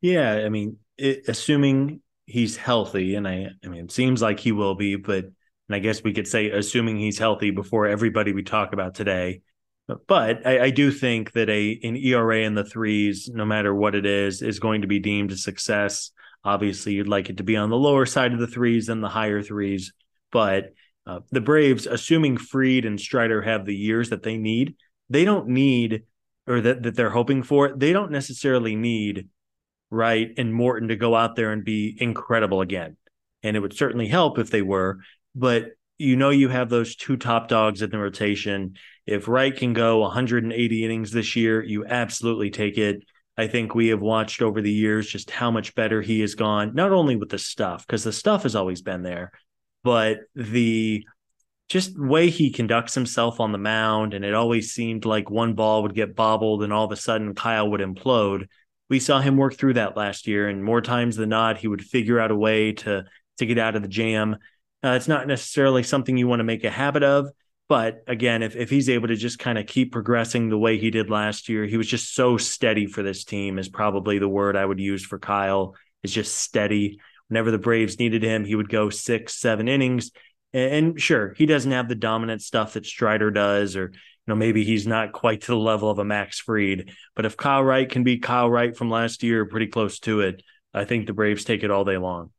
[0.00, 4.52] Yeah, I mean, it, assuming he's healthy, and I, I mean, it seems like he
[4.52, 8.42] will be, but and I guess we could say assuming he's healthy before everybody we
[8.42, 9.42] talk about today.
[10.06, 13.94] But I, I do think that a an ERA in the threes, no matter what
[13.94, 16.10] it is, is going to be deemed a success.
[16.44, 19.08] Obviously, you'd like it to be on the lower side of the threes than the
[19.08, 19.92] higher threes.
[20.30, 20.74] But
[21.06, 24.76] uh, the Braves, assuming Fried and Strider have the years that they need,
[25.08, 26.04] they don't need,
[26.46, 29.28] or that, that they're hoping for, they don't necessarily need
[29.90, 32.96] Wright and Morton to go out there and be incredible again.
[33.42, 34.98] And it would certainly help if they were.
[35.34, 38.74] But you know, you have those two top dogs in the rotation.
[39.06, 43.04] If Wright can go 180 innings this year, you absolutely take it.
[43.38, 46.74] I think we have watched over the years just how much better he has gone,
[46.74, 49.30] not only with the stuff, because the stuff has always been there,
[49.84, 51.06] but the
[51.68, 54.12] just way he conducts himself on the mound.
[54.12, 57.34] And it always seemed like one ball would get bobbled and all of a sudden
[57.34, 58.48] Kyle would implode.
[58.90, 61.80] We saw him work through that last year, and more times than not, he would
[61.80, 63.04] figure out a way to
[63.38, 64.36] to get out of the jam.
[64.84, 67.28] Uh, it's not necessarily something you want to make a habit of,
[67.68, 70.90] but again, if, if he's able to just kind of keep progressing the way he
[70.90, 74.56] did last year, he was just so steady for this team, is probably the word
[74.56, 76.98] I would use for Kyle, is just steady.
[77.28, 80.10] Whenever the Braves needed him, he would go six, seven innings.
[80.52, 84.64] And, sure, he doesn't have the dominant stuff that Strider does, or you know, maybe
[84.64, 86.90] he's not quite to the level of a Max Fried.
[87.16, 90.42] But if Kyle Wright can be Kyle Wright from last year, pretty close to it,
[90.74, 92.32] I think the Braves take it all day long.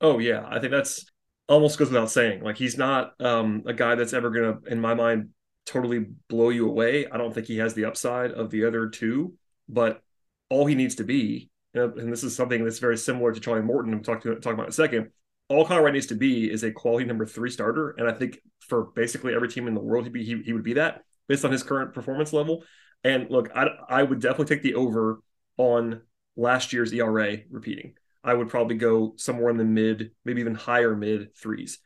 [0.00, 1.06] Oh yeah, I think that's
[1.48, 2.42] almost goes without saying.
[2.42, 5.30] Like he's not um, a guy that's ever going to, in my mind,
[5.66, 7.06] totally blow you away.
[7.06, 9.34] I don't think he has the upside of the other two,
[9.68, 10.02] but
[10.50, 13.92] all he needs to be, and this is something that's very similar to Charlie Morton.
[13.92, 15.10] I'm talking talking about in a second.
[15.48, 18.84] All Colorado needs to be is a quality number three starter, and I think for
[18.94, 21.52] basically every team in the world, he'd be he, he would be that based on
[21.52, 22.64] his current performance level.
[23.02, 25.20] And look, I I would definitely take the over
[25.56, 26.02] on
[26.36, 27.94] last year's ERA repeating.
[28.24, 31.78] I would probably go somewhere in the mid, maybe even higher mid threes.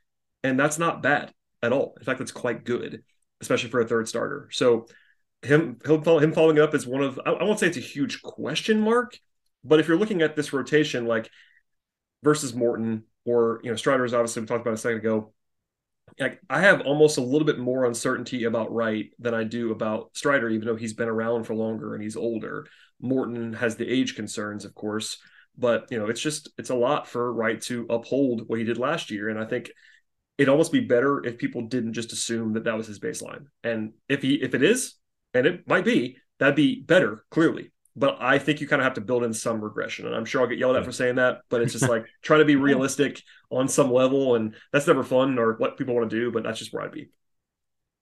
[0.44, 1.94] And that's not bad at all.
[1.98, 3.02] In fact, that's quite good,
[3.40, 4.48] especially for a third starter.
[4.52, 4.86] So
[5.42, 9.18] him him, following up is one of I, won't say it's a huge question mark,
[9.64, 11.28] but if you're looking at this rotation like
[12.22, 15.32] versus Morton or you know Strider's obviously we talked about a second ago.
[16.18, 20.16] Like I have almost a little bit more uncertainty about Wright than I do about
[20.16, 22.66] Strider, even though he's been around for longer and he's older.
[23.00, 25.18] Morton has the age concerns, of course
[25.58, 28.78] but you know it's just it's a lot for Wright to uphold what he did
[28.78, 29.70] last year and i think
[30.38, 33.92] it'd almost be better if people didn't just assume that that was his baseline and
[34.08, 34.94] if he if it is
[35.34, 38.94] and it might be that'd be better clearly but i think you kind of have
[38.94, 41.40] to build in some regression and i'm sure i'll get yelled at for saying that
[41.50, 45.38] but it's just like trying to be realistic on some level and that's never fun
[45.38, 47.08] or what people want to do but that's just where i'd be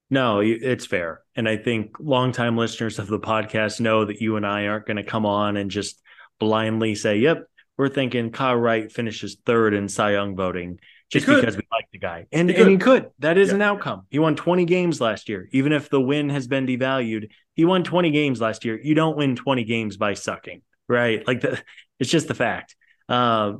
[0.09, 1.23] no, it's fair.
[1.35, 4.99] And I think longtime listeners of the podcast know that you and I aren't going
[4.99, 6.01] to come on and just
[6.39, 7.45] blindly say, "Yep,
[7.77, 11.99] we're thinking Kyle Wright finishes third in Cy Young voting." Just because we like the
[11.99, 13.11] guy, and he and he could.
[13.21, 13.55] That is yeah.
[13.55, 14.07] an outcome.
[14.11, 15.49] He won 20 games last year.
[15.53, 18.81] Even if the win has been devalued, he won 20 games last year.
[18.83, 21.25] You don't win 20 games by sucking, right?
[21.25, 21.63] Like the,
[22.01, 22.75] it's just the fact.
[23.09, 23.53] Uh,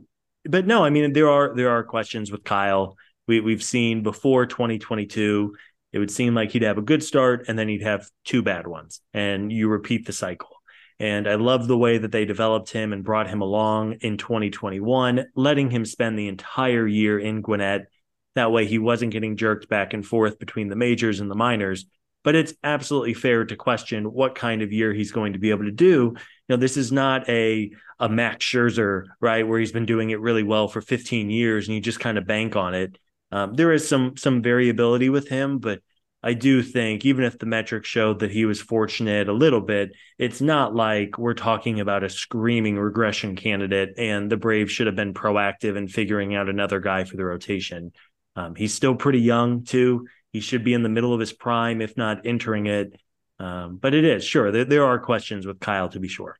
[0.45, 2.97] but no, I mean there are there are questions with Kyle.
[3.29, 5.55] We we've seen before 2022
[5.93, 8.67] it would seem like he'd have a good start and then he'd have two bad
[8.67, 10.56] ones, and you repeat the cycle.
[10.99, 15.27] And I love the way that they developed him and brought him along in 2021,
[15.35, 17.87] letting him spend the entire year in Gwinnett.
[18.35, 21.87] That way, he wasn't getting jerked back and forth between the majors and the minors.
[22.25, 25.65] But it's absolutely fair to question what kind of year he's going to be able
[25.65, 26.15] to do.
[26.15, 26.17] You
[26.49, 30.43] know, this is not a a Max Scherzer, right, where he's been doing it really
[30.43, 32.99] well for 15 years and you just kind of bank on it.
[33.33, 35.81] Um, there is some some variability with him, but
[36.27, 39.93] I do think even if the metrics showed that he was fortunate a little bit,
[40.19, 44.97] it's not like we're talking about a screaming regression candidate and the Braves should have
[44.97, 47.93] been proactive in figuring out another guy for the rotation.
[48.35, 50.09] Um, he's still pretty young too.
[50.33, 53.01] He should be in the middle of his prime, if not entering it.
[53.39, 56.37] Um, but it is sure there, there are questions with Kyle to be sure.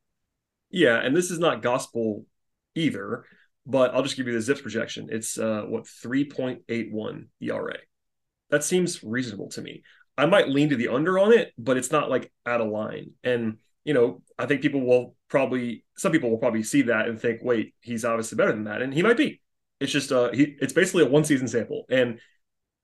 [0.69, 2.25] Yeah, and this is not gospel
[2.75, 3.25] either,
[3.65, 5.11] but I'll just give you the ZiPS projection.
[5.13, 7.77] It's uh, what three point eight one ERA.
[8.51, 9.83] That seems reasonable to me.
[10.19, 13.11] I might lean to the under on it, but it's not like out of line.
[13.23, 17.21] And you know, I think people will probably some people will probably see that and
[17.21, 19.41] think, wait, he's obviously better than that, and he might be.
[19.81, 22.19] It's just uh, he it's basically a one season sample, and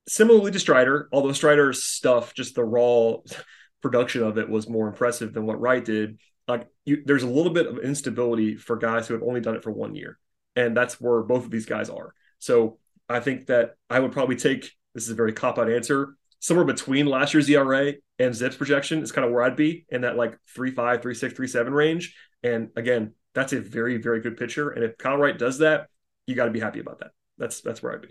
[0.08, 3.16] similarly to Strider, although Strider's stuff, just the raw
[3.82, 6.18] production of it was more impressive than what Wright did.
[6.46, 9.62] Like you, there's a little bit of instability for guys who have only done it
[9.62, 10.18] for one year,
[10.54, 12.14] and that's where both of these guys are.
[12.38, 16.16] So I think that I would probably take this is a very cop out answer.
[16.40, 20.00] Somewhere between last year's ERA and ZiPS projection is kind of where I'd be in
[20.00, 22.16] that like three five, three six, three seven range.
[22.42, 24.70] And again, that's a very, very good pitcher.
[24.70, 25.86] And if Kyle Wright does that,
[26.26, 27.10] you got to be happy about that.
[27.38, 28.08] That's that's where I'd be.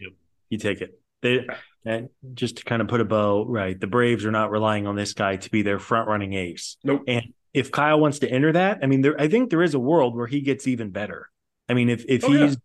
[0.49, 0.99] You take it.
[1.21, 1.45] They,
[1.85, 3.79] and just to kind of put a bow, right?
[3.79, 6.77] The Braves are not relying on this guy to be their front running ace.
[6.83, 7.03] Nope.
[7.07, 9.79] And if Kyle wants to enter that, I mean, there, I think there is a
[9.79, 11.29] world where he gets even better.
[11.69, 12.55] I mean, if if oh, he's yeah.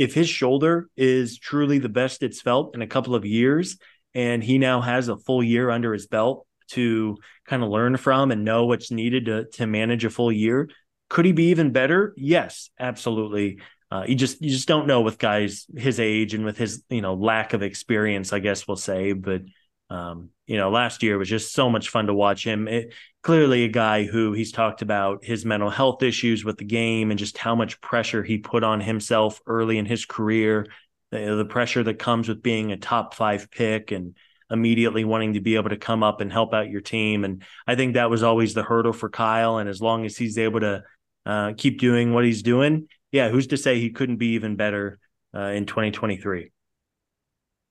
[0.00, 3.76] If his shoulder is truly the best it's felt in a couple of years,
[4.14, 8.30] and he now has a full year under his belt to kind of learn from
[8.30, 10.70] and know what's needed to to manage a full year.
[11.10, 12.14] Could he be even better?
[12.16, 13.60] Yes, absolutely.
[13.90, 17.02] Uh, you just you just don't know with guys his age and with his you
[17.02, 19.12] know lack of experience, I guess we'll say.
[19.12, 19.42] But
[19.90, 22.68] um, you know, last year was just so much fun to watch him.
[22.68, 27.10] It, clearly, a guy who he's talked about his mental health issues with the game
[27.10, 30.66] and just how much pressure he put on himself early in his career
[31.10, 34.16] the, the pressure that comes with being a top five pick and
[34.50, 37.24] immediately wanting to be able to come up and help out your team.
[37.24, 39.58] And I think that was always the hurdle for Kyle.
[39.58, 40.82] And as long as he's able to
[41.24, 44.98] uh, keep doing what he's doing, yeah, who's to say he couldn't be even better
[45.34, 46.50] uh, in 2023?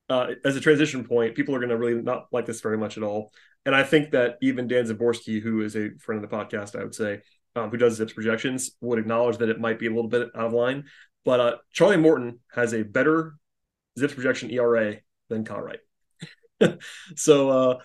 [0.09, 2.97] Uh, as a transition point, people are going to really not like this very much
[2.97, 3.31] at all.
[3.65, 6.83] And I think that even Dan Szymborski, who is a friend of the podcast, I
[6.83, 7.21] would say,
[7.55, 10.47] um, who does ZiPS projections, would acknowledge that it might be a little bit out
[10.47, 10.85] of line.
[11.25, 13.35] But uh, Charlie Morton has a better
[13.99, 14.97] ZiPS projection ERA
[15.29, 15.79] than Kyle Wright.
[17.15, 17.77] so uh,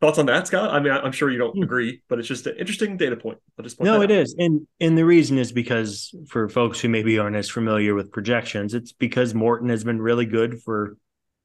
[0.00, 0.70] thoughts on that, Scott?
[0.72, 1.62] I mean, I'm sure you don't hmm.
[1.62, 3.38] agree, but it's just an interesting data point.
[3.58, 7.18] I'll just no, it is, and and the reason is because for folks who maybe
[7.18, 10.96] aren't as familiar with projections, it's because Morton has been really good for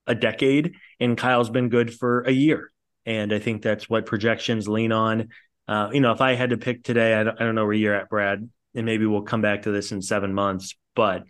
[0.07, 2.71] a decade, and Kyle's been good for a year,
[3.05, 5.29] and I think that's what projections lean on.
[5.67, 7.73] Uh, you know, if I had to pick today, I don't, I don't know where
[7.73, 10.75] you're at, Brad, and maybe we'll come back to this in seven months.
[10.95, 11.23] But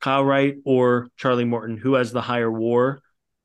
[0.00, 3.00] Kyle Wright or Charlie Morton, who has the higher WAR?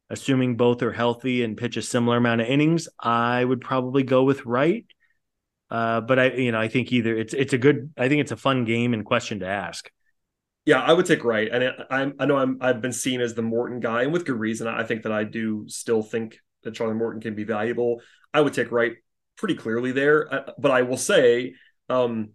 [0.10, 4.24] Assuming both are healthy and pitch a similar amount of innings, I would probably go
[4.24, 4.86] with Wright.
[5.70, 7.94] Uh, but I, you know, I think either it's it's a good.
[7.98, 9.90] I think it's a fun game and question to ask.
[10.68, 13.42] Yeah, I would take Wright, and I, I know I'm I've been seen as the
[13.42, 14.68] Morton guy, and with good reason.
[14.68, 18.02] I think that I do still think that Charlie Morton can be valuable.
[18.34, 18.98] I would take Wright
[19.38, 21.54] pretty clearly there, uh, but I will say
[21.88, 22.32] um,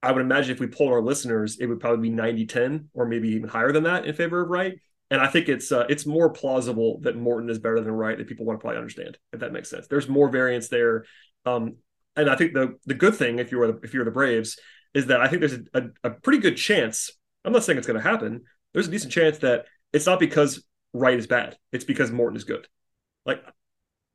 [0.00, 3.06] I would imagine if we polled our listeners, it would probably be 90 10 or
[3.06, 4.78] maybe even higher than that in favor of Wright.
[5.10, 8.28] And I think it's uh, it's more plausible that Morton is better than Wright that
[8.28, 9.88] people want to probably understand, if that makes sense.
[9.88, 11.04] There's more variance there.
[11.44, 11.78] Um,
[12.14, 14.56] and I think the the good thing, if you're the, if you're the Braves,
[14.94, 17.10] is that I think there's a, a, a pretty good chance.
[17.44, 18.42] I'm not saying it's going to happen.
[18.72, 21.56] There's a decent chance that it's not because Wright is bad.
[21.72, 22.66] It's because Morton is good.
[23.24, 23.42] Like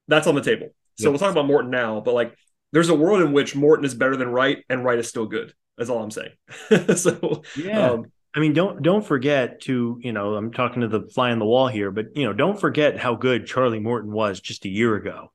[0.07, 0.69] that's on the table.
[0.97, 2.35] So we'll talk about Morton now, but like
[2.71, 5.53] there's a world in which Morton is better than Wright and Wright is still good.
[5.77, 6.31] That's all I'm saying.
[6.95, 7.91] so yeah.
[7.91, 11.39] Um, I mean, don't don't forget to you know I'm talking to the fly on
[11.39, 14.69] the wall here, but you know don't forget how good Charlie Morton was just a
[14.69, 15.31] year ago.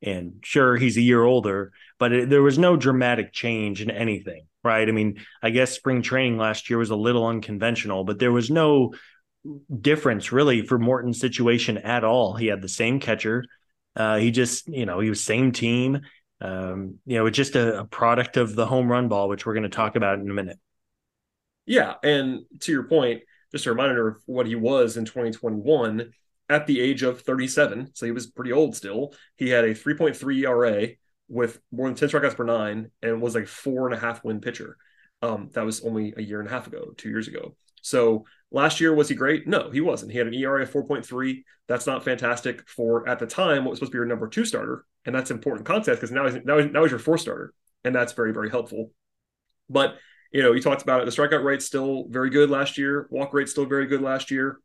[0.00, 4.46] And sure, he's a year older, but it, there was no dramatic change in anything,
[4.68, 4.88] right?
[4.88, 8.50] I mean, I guess spring training last year was a little unconventional, but there was
[8.50, 8.94] no
[9.80, 12.36] difference really for Morton's situation at all.
[12.36, 13.44] He had the same catcher.
[13.96, 16.00] Uh, he just, you know, he was same team.
[16.40, 19.54] Um, you know, it's just a, a product of the home run ball, which we're
[19.54, 20.58] going to talk about in a minute.
[21.66, 26.12] Yeah, and to your point, just a reminder of what he was in 2021.
[26.50, 29.12] at the age of 37, so he was pretty old still.
[29.36, 30.88] He had a 3.3 ERA
[31.28, 34.40] with more than 10 strikeouts per nine and was a four and a half win
[34.40, 34.76] pitcher.
[35.20, 37.56] Um, that was only a year and a half ago, two years ago.
[37.82, 39.46] So last year, was he great?
[39.46, 40.12] No, he wasn't.
[40.12, 41.44] He had an ERA of 4.3.
[41.66, 44.44] That's not fantastic for at the time what was supposed to be your number two
[44.44, 44.84] starter.
[45.04, 47.52] And that's important context because now he's now he's, now he's your four starter.
[47.84, 48.92] And that's very, very helpful.
[49.68, 49.96] But
[50.32, 51.04] you know, you talked about it.
[51.06, 53.06] The strikeout rate still very good last year.
[53.10, 54.60] Walk rate still very good last year.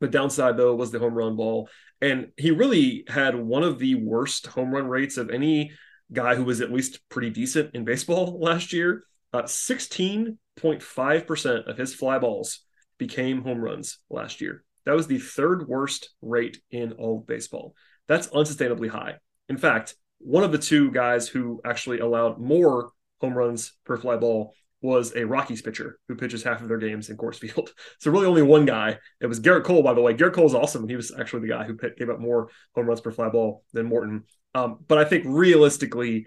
[0.00, 1.68] The downside though was the home run ball,
[2.00, 5.72] and he really had one of the worst home run rates of any
[6.12, 9.04] guy who was at least pretty decent in baseball last year.
[9.32, 12.60] Uh, 16.5% of his fly balls
[12.96, 14.64] became home runs last year.
[14.86, 17.74] That was the third worst rate in all of baseball.
[18.06, 19.16] That's unsustainably high.
[19.50, 22.90] In fact, one of the two guys who actually allowed more
[23.20, 27.10] home runs per fly ball was a Rockies pitcher who pitches half of their games
[27.10, 27.72] in Coors Field.
[28.00, 28.98] So really only one guy.
[29.20, 30.14] It was Gerrit Cole, by the way.
[30.14, 30.88] Gerrit Cole is awesome.
[30.88, 33.86] He was actually the guy who gave up more home runs per fly ball than
[33.86, 34.24] Morton.
[34.54, 36.26] Um, but I think realistically,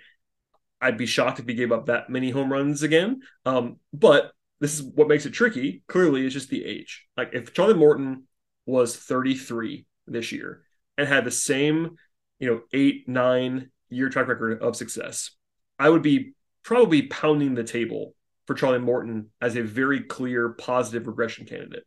[0.81, 3.21] I'd be shocked if he gave up that many home runs again.
[3.45, 5.83] Um, but this is what makes it tricky.
[5.87, 7.05] Clearly, is just the age.
[7.15, 8.27] Like if Charlie Morton
[8.65, 10.63] was 33 this year
[10.97, 11.95] and had the same,
[12.39, 15.31] you know, eight, nine year track record of success,
[15.79, 16.33] I would be
[16.63, 18.13] probably pounding the table
[18.51, 21.85] for Charlie Morton as a very clear positive regression candidate.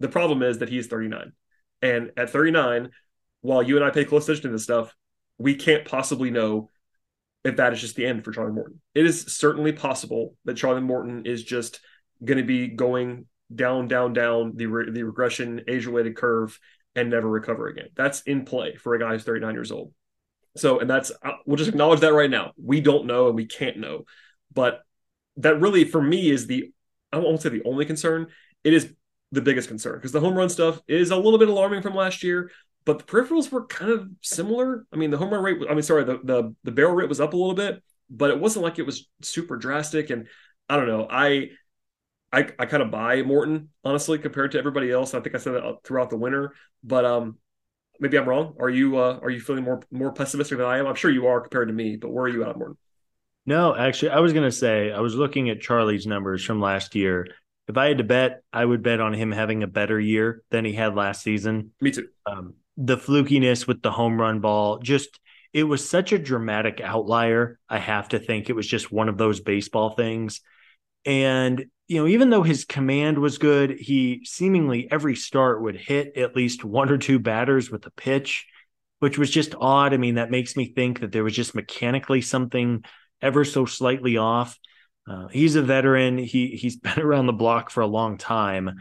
[0.00, 1.32] The problem is that he is 39.
[1.80, 2.90] And at 39,
[3.40, 4.94] while you and I pay close attention to this stuff,
[5.38, 6.68] we can't possibly know
[7.42, 8.82] if that is just the end for Charlie Morton.
[8.94, 11.80] It is certainly possible that Charlie Morton is just
[12.22, 13.24] going to be going
[13.54, 16.58] down, down, down the, re- the regression age related curve
[16.94, 17.88] and never recover again.
[17.96, 19.90] That's in play for a guy who's 39 years old.
[20.54, 22.52] So, and that's, uh, we'll just acknowledge that right now.
[22.62, 24.04] We don't know and we can't know.
[24.52, 24.82] But
[25.36, 26.72] that really, for me, is the,
[27.12, 28.28] I won't say the only concern.
[28.62, 28.92] It is
[29.32, 32.22] the biggest concern because the home run stuff is a little bit alarming from last
[32.22, 32.50] year,
[32.84, 34.86] but the peripherals were kind of similar.
[34.92, 37.20] I mean, the home run rate, I mean, sorry, the, the, the barrel rate was
[37.20, 40.10] up a little bit, but it wasn't like it was super drastic.
[40.10, 40.28] And
[40.68, 41.06] I don't know.
[41.10, 41.50] I,
[42.32, 45.14] I, I kind of buy Morton honestly compared to everybody else.
[45.14, 47.38] I think I said that throughout the winter, but um,
[48.00, 48.54] maybe I'm wrong.
[48.58, 50.86] Are you uh, are you feeling more more pessimistic than I am?
[50.86, 52.76] I'm sure you are compared to me, but where are you at, Morton?
[53.46, 56.94] No, actually, I was going to say I was looking at Charlie's numbers from last
[56.94, 57.26] year.
[57.68, 60.64] If I had to bet, I would bet on him having a better year than
[60.64, 61.72] he had last season.
[61.80, 62.08] Me too.
[62.26, 65.20] Um, the flukiness with the home run ball, just
[65.52, 67.58] it was such a dramatic outlier.
[67.68, 70.40] I have to think it was just one of those baseball things.
[71.06, 76.16] And you know, even though his command was good, he seemingly every start would hit
[76.16, 78.46] at least one or two batters with a pitch,
[79.00, 79.92] which was just odd.
[79.92, 82.84] I mean, that makes me think that there was just mechanically something
[83.24, 84.58] ever so slightly off.
[85.08, 86.18] Uh, he's a veteran.
[86.18, 88.76] He he's been around the block for a long time.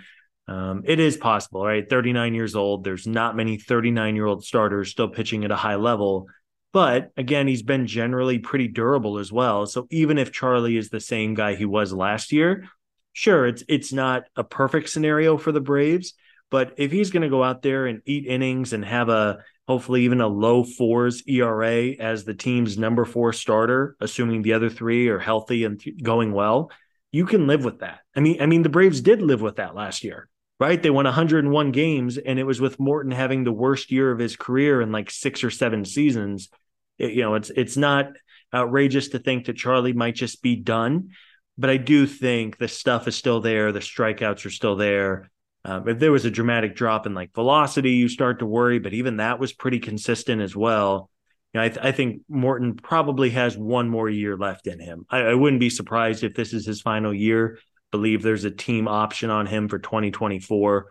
[0.48, 1.90] Um, it is possible, right?
[1.90, 2.84] 39 years old.
[2.84, 6.28] There's not many 39 year old starters still pitching at a high level.
[6.74, 9.68] But again, he's been generally pretty durable as well.
[9.68, 12.68] So even if Charlie is the same guy he was last year,
[13.14, 16.14] sure, it's it's not a perfect scenario for the Braves.
[16.50, 20.04] But if he's going to go out there and eat innings and have a hopefully
[20.04, 25.08] even a low fours ERA as the team's number four starter, assuming the other three
[25.08, 26.72] are healthy and going well,
[27.12, 28.00] you can live with that.
[28.16, 30.28] I mean, I mean, the Braves did live with that last year,
[30.60, 30.82] right?
[30.82, 34.36] They won 101 games, and it was with Morton having the worst year of his
[34.36, 36.50] career in like six or seven seasons.
[36.98, 38.08] It, you know, it's it's not
[38.54, 41.12] outrageous to think that Charlie might just be done,
[41.58, 43.72] but I do think the stuff is still there.
[43.72, 45.30] The strikeouts are still there.
[45.66, 48.94] Um, if there was a dramatic drop in like velocity, you start to worry, but
[48.94, 51.10] even that was pretty consistent as well.
[51.54, 55.06] You know, I, th- I, think Morton probably has one more year left in him.
[55.10, 57.60] I, I wouldn't be surprised if this is his final year.
[57.92, 60.90] Believe there's a team option on him for 2024,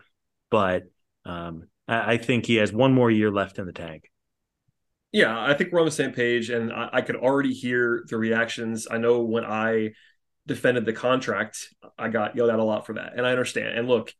[0.49, 0.83] but
[1.25, 4.09] um, I, I, think he has one more year left in the tank.
[5.11, 8.17] Yeah, I think we're on the same page, and I, I could already hear the
[8.17, 8.87] reactions.
[8.89, 9.91] I know when I
[10.47, 11.67] defended the contract,
[11.97, 13.77] I got yelled at a lot for that, and I understand.
[13.77, 14.13] And look,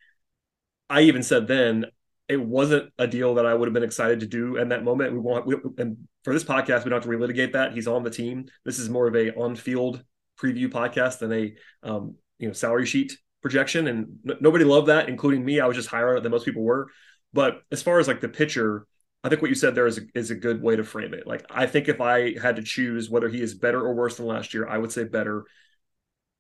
[0.93, 1.87] I even said then
[2.29, 5.11] it wasn't a deal that I would have been excited to do in that moment.
[5.11, 7.73] We want, we, and for this podcast, we don't have to relitigate that.
[7.73, 8.45] He's on the team.
[8.63, 10.03] This is more of a on-field
[10.39, 15.09] preview podcast than a um, you know salary sheet projection, and n- nobody loved that,
[15.09, 15.59] including me.
[15.59, 16.89] I was just higher on it than most people were.
[17.33, 18.85] But as far as like the pitcher,
[19.23, 21.25] I think what you said there is a, is a good way to frame it.
[21.25, 24.27] Like I think if I had to choose whether he is better or worse than
[24.27, 25.45] last year, I would say better,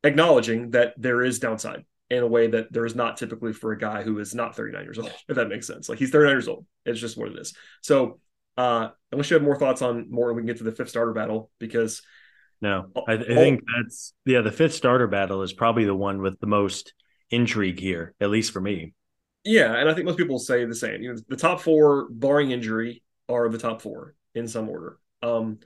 [0.03, 1.85] acknowledging that there is downside
[2.17, 4.83] in a way that there is not typically for a guy who is not 39
[4.83, 5.89] years old, if that makes sense.
[5.89, 6.65] Like he's 39 years old.
[6.85, 7.53] It's just what it is.
[7.81, 8.19] So
[8.55, 11.13] uh unless you have more thoughts on more, we can get to the fifth starter
[11.13, 12.01] battle because
[12.61, 16.39] no, I, I think that's yeah, the fifth starter battle is probably the one with
[16.39, 16.93] the most
[17.29, 18.93] intrigue here, at least for me.
[19.43, 21.01] Yeah, and I think most people say the same.
[21.01, 24.97] You know, the top four, barring injury, are the top four in some order.
[25.21, 25.59] Um,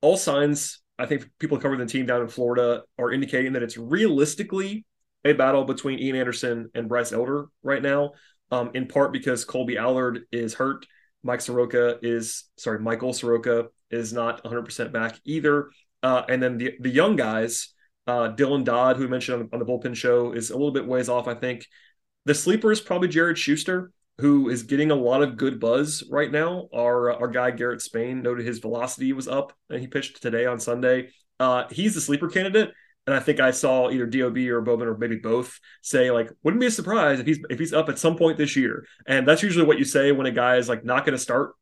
[0.00, 3.76] all signs, I think people covering the team down in Florida are indicating that it's
[3.76, 4.84] realistically
[5.24, 8.12] a battle between Ian Anderson and Bryce Elder right now.
[8.50, 10.86] Um, in part because Kolby Allard is hurt.
[11.22, 15.70] Mike Soroka is sorry, Michael Soroka is not 100% back either.
[16.02, 17.72] Uh, and then the the young guys,
[18.06, 20.86] uh, Dylan Dodd, who we mentioned on, on, the bullpen show, is a little bit
[20.86, 21.26] ways off.
[21.26, 21.66] I think
[22.26, 26.30] the sleeper is probably Jared Schuster, who is getting a lot of good buzz right
[26.30, 26.68] now.
[26.74, 30.60] Our our guy Garrett Spain noted his velocity was up, and he pitched today on
[30.60, 31.08] Sunday.
[31.40, 32.70] Uh, he's the sleeper candidate,
[33.06, 36.60] and I think I saw either Dob or Bowman or maybe both say like, wouldn't
[36.60, 38.86] be a surprise if he's if he's up at some point this year.
[39.06, 41.52] And that's usually what you say when a guy is like not going to start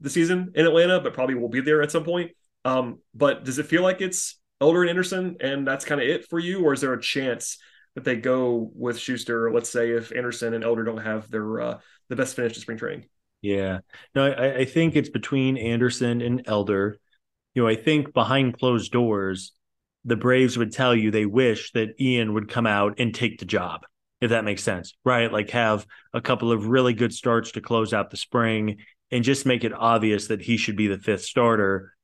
[0.00, 2.32] the season in Atlanta, but probably will be there at some point.
[2.64, 6.28] Um, but does it feel like it's Elder and Anderson, and that's kind of it
[6.28, 7.58] for you, or is there a chance
[7.94, 9.50] that they go with Schuster?
[9.52, 11.78] Let's say if Anderson and Elder don't have their uh,
[12.08, 13.06] the best finish to spring training.
[13.42, 13.78] Yeah,
[14.14, 16.98] no, I, I think it's between Anderson and Elder.
[17.54, 19.52] You know, I think behind closed doors,
[20.04, 23.44] the Braves would tell you they wish that Ian would come out and take the
[23.44, 23.82] job,
[24.20, 25.32] if that makes sense, right?
[25.32, 28.78] Like have a couple of really good starts to close out the spring
[29.10, 31.94] and just make it obvious that he should be the fifth starter.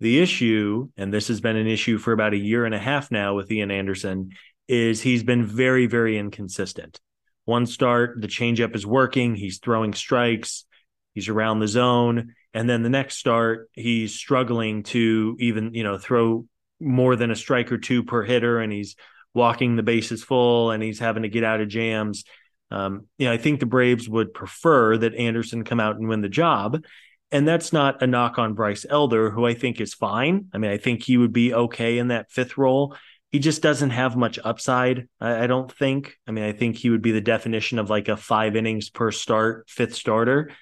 [0.00, 3.10] The issue, and this has been an issue for about a year and a half
[3.10, 4.30] now with Ian Anderson,
[4.68, 7.00] is he's been very, very inconsistent.
[7.44, 10.64] One start, the changeup is working, he's throwing strikes,
[11.12, 12.34] he's around the zone.
[12.54, 16.46] And then the next start, he's struggling to even, you know, throw
[16.84, 18.96] more than a strike or two per hitter, and he's
[19.34, 22.24] walking the bases full and he's having to get out of jams.
[22.70, 26.20] Um, you know, I think the Braves would prefer that Anderson come out and win
[26.20, 26.84] the job.
[27.32, 30.46] And that's not a knock on Bryce Elder, who I think is fine.
[30.52, 32.96] I mean, I think he would be okay in that fifth role.
[33.32, 36.16] He just doesn't have much upside, I, I don't think.
[36.28, 39.10] I mean, I think he would be the definition of like a five innings per
[39.10, 40.52] start, fifth starter.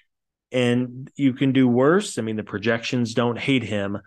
[0.50, 2.18] And you can do worse.
[2.18, 3.98] I mean, the projections don't hate him.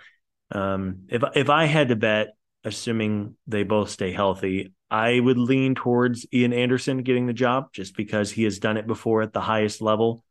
[0.52, 5.76] Um, if if I had to bet, assuming they both stay healthy, I would lean
[5.76, 9.42] towards Ian Anderson getting the job just because he has done it before at the
[9.42, 10.24] highest level.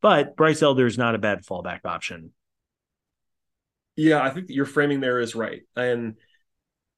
[0.00, 2.32] But Bryce Elder is not a bad fallback option.
[3.96, 5.62] Yeah, I think your framing there is right.
[5.74, 6.16] And,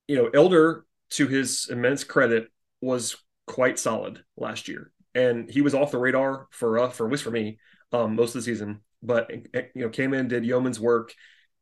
[0.09, 3.17] you know, Elder, to his immense credit, was
[3.47, 4.91] quite solid last year.
[5.15, 7.59] And he was off the radar for uh, for at least for me
[7.93, 8.81] um, most of the season.
[9.03, 11.13] But you know, came in, did yeoman's work.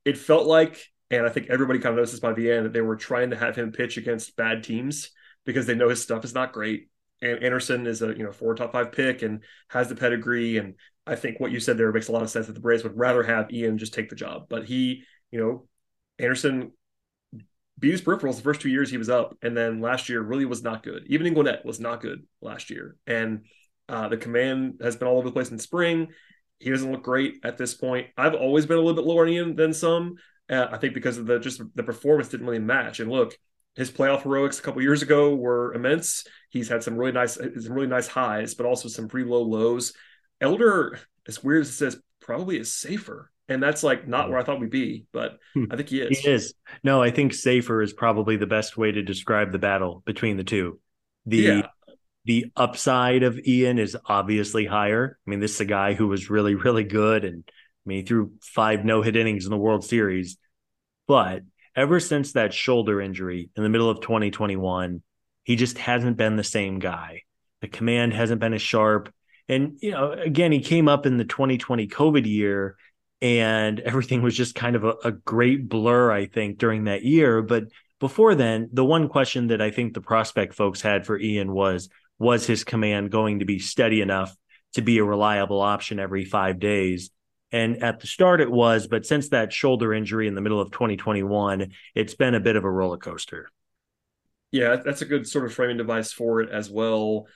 [0.07, 2.72] It felt like and I think everybody kind of noticed this by the end that
[2.72, 5.11] they were trying to have him pitch against bad teams
[5.44, 6.88] because they know his stuff is not great.
[7.22, 10.59] And Anderson is a you know four top five pick and has the pedigree.
[10.59, 10.74] And
[11.07, 12.96] I think what you said there makes a lot of sense that the Braves would
[12.96, 14.46] rather have Ian just take the job.
[14.48, 15.68] But he, you know,
[16.18, 16.72] Anderson
[17.78, 20.44] beat his peripherals the first two years he was up, and then last year really
[20.44, 21.04] was not good.
[21.07, 22.96] Even in Gwinnett was not good last year.
[23.07, 23.44] And
[23.88, 26.09] uh, the command has been all over the place in spring.
[26.59, 28.09] He doesn't look great at this point.
[28.16, 30.16] I've always been a little bit lower on Ian than some,
[30.48, 33.00] uh, I think because of the just the performance didn't really match.
[33.00, 33.36] And look,
[33.74, 36.24] his playoff heroics a couple years ago were immense.
[36.50, 39.92] He's had some really nice, some really nice highs, but also some pretty low lows.
[40.40, 43.30] Elder, as weird as it says, probably is safer.
[43.48, 45.66] And that's like not where I thought we'd be, but hmm.
[45.70, 46.18] I think he is.
[46.18, 46.54] He is.
[46.82, 50.42] No, I think safer is probably the best way to describe the battle between the
[50.42, 50.80] two.
[51.26, 51.66] The yeah.
[52.27, 55.16] The upside of Ian is obviously higher.
[55.24, 58.05] I mean, this is a guy who was really, really good and I mean, he
[58.05, 60.37] threw five no hit innings in the World Series.
[61.07, 61.43] But
[61.77, 65.03] ever since that shoulder injury in the middle of 2021,
[65.45, 67.22] he just hasn't been the same guy.
[67.61, 69.12] The command hasn't been as sharp.
[69.49, 72.77] And, you know, again, he came up in the 2020 COVID year
[73.22, 77.41] and everything was just kind of a, a great blur, I think, during that year.
[77.41, 77.66] But
[78.01, 81.89] before then, the one question that I think the prospect folks had for Ian was
[82.18, 84.34] was his command going to be steady enough
[84.74, 87.10] to be a reliable option every five days?
[87.52, 90.72] And at the start, it was, but since that shoulder injury in the middle of
[90.72, 93.48] 2021, it's been a bit of a roller coaster.
[94.50, 97.26] Yeah, that's a good sort of framing device for it as well.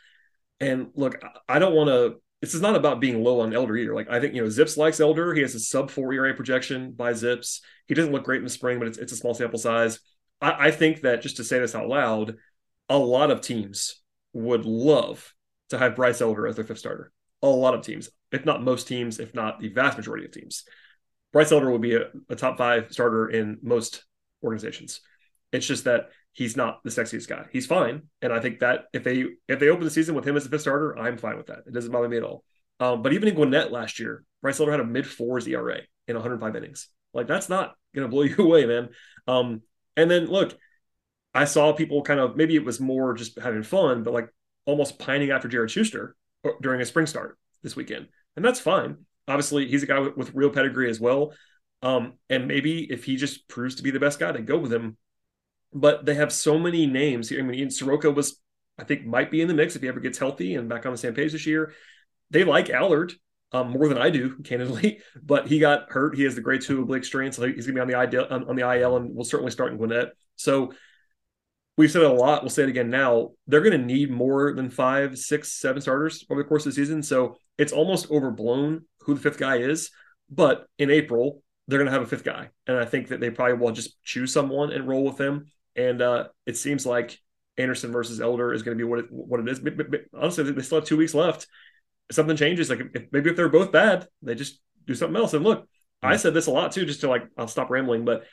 [0.58, 2.20] And look, I don't want to.
[2.40, 3.94] This is not about being low on Elder either.
[3.94, 5.34] Like I think you know, ZiPS likes Elder.
[5.34, 7.60] He has a sub four ERA projection by ZiPS.
[7.86, 10.00] He doesn't look great in the spring, but it's it's a small sample size.
[10.40, 12.36] I, I think that just to say this out loud,
[12.88, 13.99] a lot of teams
[14.32, 15.34] would love
[15.70, 17.12] to have Bryce Elder as their fifth starter.
[17.42, 20.64] A lot of teams if not most teams, if not the vast majority of teams.
[21.32, 24.04] Bryce Elder would be a, a top five starter in most
[24.42, 25.00] organizations.
[25.52, 27.46] It's just that he's not the sexiest guy.
[27.52, 30.36] He's fine, and I think that if they if they open the season with him
[30.36, 31.60] as the fifth starter, I'm fine with that.
[31.66, 32.44] It doesn't bother me at all.
[32.78, 36.14] Um, but even in Gwinnett last year, Bryce Elder had a mid fours ERA in
[36.14, 36.88] 105 innings.
[37.12, 38.90] Like that's not going to blow you away, man.
[39.26, 39.62] Um,
[39.96, 40.56] and then look,
[41.34, 44.28] I saw people kind of maybe it was more just having fun, but like
[44.66, 46.16] almost pining after Jared Schuster
[46.60, 48.98] during a spring start this weekend, and that's fine.
[49.28, 51.32] Obviously, he's a guy with, with real pedigree as well.
[51.82, 54.72] Um, and maybe if he just proves to be the best guy, they go with
[54.72, 54.96] him.
[55.72, 57.38] But they have so many names here.
[57.38, 58.40] I mean, Ian Soroka was,
[58.76, 60.92] I think, might be in the mix if he ever gets healthy and back on
[60.92, 61.72] the same page this year.
[62.30, 63.12] They like Allard
[63.52, 65.00] um, more than I do, candidly.
[65.22, 66.16] But he got hurt.
[66.16, 68.26] He has the grade two oblique strain, so he's going to be on the IL,
[68.30, 70.12] on, on the IL, and will certainly start in Gwinnett.
[70.36, 70.72] So
[71.76, 72.42] we've said it a lot.
[72.42, 73.30] We'll say it again now.
[73.46, 76.80] They're going to need more than five, six, seven starters over the course of the
[76.80, 77.02] season.
[77.02, 79.90] So it's almost overblown who the fifth guy is.
[80.30, 83.30] But in April, they're going to have a fifth guy, and I think that they
[83.30, 85.46] probably will just choose someone and roll with them.
[85.76, 87.18] And uh, it seems like
[87.58, 89.60] Anderson versus Elder is going to be what it, what it is.
[89.60, 91.46] But, but, but honestly, they still have two weeks left.
[92.08, 95.32] If something changes, like if, maybe if they're both bad, they just do something else.
[95.32, 95.68] And look,
[96.02, 98.24] I said this a lot too, just to like I'll stop rambling, but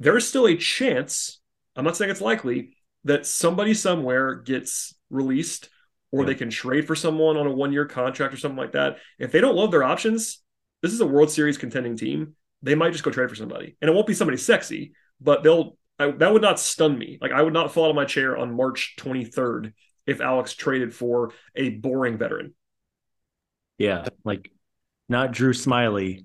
[0.00, 1.39] there is still a chance.
[1.76, 5.68] I'm not saying it's likely that somebody somewhere gets released
[6.12, 6.26] or yeah.
[6.26, 8.98] they can trade for someone on a one year contract or something like that.
[9.18, 10.42] If they don't love their options,
[10.82, 12.34] this is a World Series contending team.
[12.62, 15.76] They might just go trade for somebody, and it won't be somebody sexy, but they'll.
[15.98, 17.18] I, that would not stun me.
[17.20, 19.74] Like I would not fall out of my chair on March 23rd
[20.06, 22.54] if Alex traded for a boring veteran.
[23.76, 24.50] Yeah, like
[25.10, 26.24] not Drew Smyly,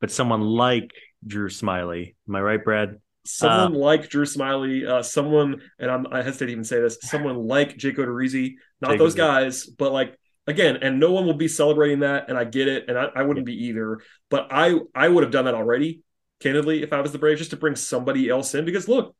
[0.00, 0.92] but someone like
[1.26, 2.14] Drew Smyly.
[2.28, 2.98] Am I right, Brad?
[3.26, 6.98] Someone uh, like Drew Smyly, uh, someone, and I'm, i hesitate to even say this,
[7.02, 10.16] someone like Jake Odorizzi, not Jake those guys, but like
[10.46, 13.22] again, and no one will be celebrating that, and I get it, and I, I
[13.22, 14.00] wouldn't be either.
[14.30, 16.02] But I I would have done that already,
[16.40, 18.64] candidly, if I was the Braves, just to bring somebody else in.
[18.64, 19.14] Because look,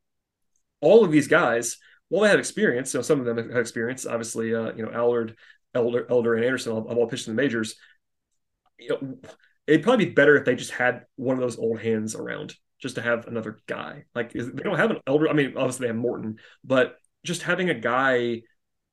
[0.80, 1.78] all of these guys,
[2.10, 2.90] well, they had experience.
[2.90, 4.06] So some of them had experience.
[4.06, 5.36] Obviously, uh, you know, Allard,
[5.74, 7.76] Elder, Elder, and Anderson have all pitched in the majors.
[8.78, 9.18] You know,
[9.66, 12.96] it'd probably be better if they just had one of those old hands around, just
[12.96, 14.04] to have another guy.
[14.14, 15.28] Like they don't have an Elder.
[15.28, 18.42] I mean, obviously they have Morton, but just having a guy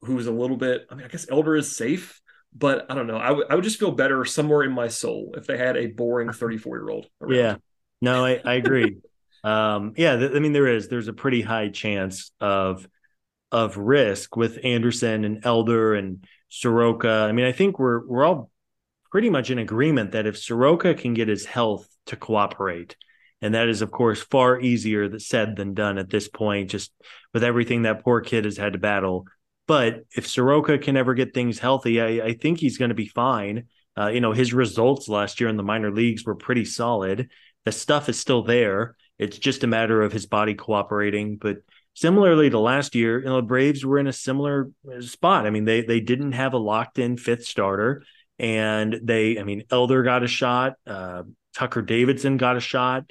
[0.02, 0.86] who's a little bit.
[0.90, 2.22] I mean, I guess Elder is safe,
[2.54, 3.18] but I don't know.
[3.18, 6.78] I would just feel better somewhere in my soul if they had a boring 34
[6.78, 7.08] year old.
[7.28, 7.56] Yeah.
[8.02, 8.98] No, I, I agree.
[9.44, 10.18] um, yeah.
[10.18, 12.88] Th- I mean, there is, there's a pretty high chance of,
[13.52, 17.10] of risk with Anderson and Elder and Soroka.
[17.10, 18.52] I mean, I think we're, we're all
[19.12, 22.98] pretty much in agreement that if Soroka can get his health to cooperate,
[23.44, 26.94] and that is, of course, far easier said than done at this point, just
[27.34, 29.26] with everything that poor kid has had to battle.
[29.68, 33.08] But if Soroka can ever get things healthy, I, I think he's going to be
[33.08, 33.66] fine.
[33.98, 37.30] Uh, you know, his results last year in the minor leagues were pretty solid.
[37.66, 38.96] The stuff is still there.
[39.20, 41.36] It's just a matter of his body cooperating.
[41.36, 41.58] But
[41.96, 45.46] similarly to last year, you know, the Braves were in a similar uh, spot.
[45.46, 48.04] I mean, they they didn't have a locked in fifth starter,
[48.40, 51.24] and they, I mean, Elder got a shot, uh,
[51.54, 53.04] Tucker Davidson got a shot.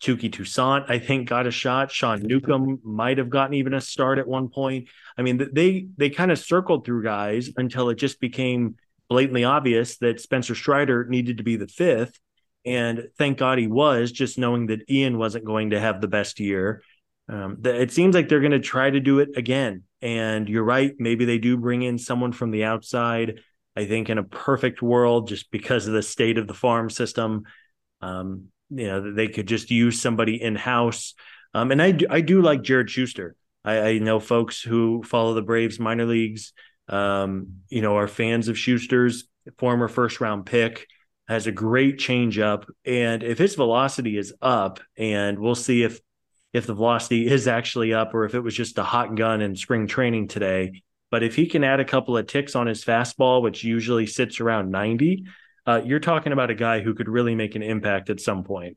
[0.00, 1.90] Touki Toussaint, I think, got a shot.
[1.90, 4.88] Sean Newcomb might have gotten even a start at one point.
[5.18, 8.76] I mean, they they kind of circled through guys until it just became
[9.08, 12.18] blatantly obvious that Spencer Strider needed to be the fifth.
[12.64, 16.40] And thank God he was, just knowing that Ian wasn't going to have the best
[16.40, 16.82] year.
[17.28, 19.84] Um, it seems like they're going to try to do it again.
[20.02, 20.94] And you're right.
[20.98, 23.40] Maybe they do bring in someone from the outside.
[23.76, 27.44] I think in a perfect world, just because of the state of the farm system,
[28.00, 31.14] um, you know they could just use somebody in house.
[31.54, 33.34] Um, and I do, I do like Jared Schuster.
[33.64, 36.52] I, I, know folks who follow the Braves minor leagues.
[36.88, 39.24] Um, you know, are fans of Schuster's
[39.58, 40.86] former first round pick.
[41.28, 46.00] Has a great changeup, and if his velocity is up, and we'll see if
[46.52, 49.54] if the velocity is actually up or if it was just a hot gun in
[49.54, 50.82] spring training today.
[51.10, 54.40] But if he can add a couple of ticks on his fastball, which usually sits
[54.40, 55.24] around 90,
[55.70, 58.76] uh, you're talking about a guy who could really make an impact at some point.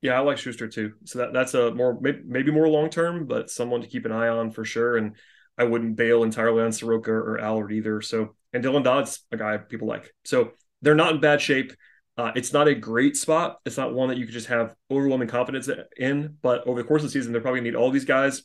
[0.00, 0.94] Yeah, I like Schuster too.
[1.04, 4.28] So that, that's a more maybe more long term, but someone to keep an eye
[4.28, 4.96] on for sure.
[4.96, 5.16] And
[5.58, 8.00] I wouldn't bail entirely on Soroka or Allard either.
[8.00, 10.12] So and Dylan Dodd's a guy people like.
[10.24, 10.52] So
[10.82, 11.72] they're not in bad shape.
[12.16, 13.58] Uh, it's not a great spot.
[13.64, 16.36] It's not one that you could just have overwhelming confidence in.
[16.40, 18.42] But over the course of the season, they're probably need all these guys.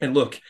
[0.00, 0.40] And look,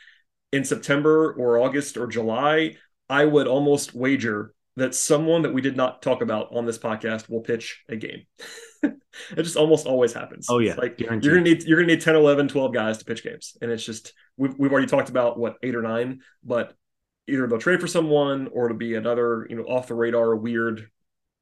[0.53, 2.77] in September or August or July,
[3.09, 7.29] I would almost wager that someone that we did not talk about on this podcast
[7.29, 8.23] will pitch a game.
[8.83, 10.47] it just almost always happens.
[10.49, 10.75] Oh yeah.
[10.75, 11.25] like Guaranteed.
[11.25, 13.59] you're going to need you're going to need 10, 11, 12 guys to pitch games.
[13.61, 16.75] And it's just we've we've already talked about what 8 or 9, but
[17.29, 20.89] either they'll trade for someone or it'll be another, you know, off the radar weird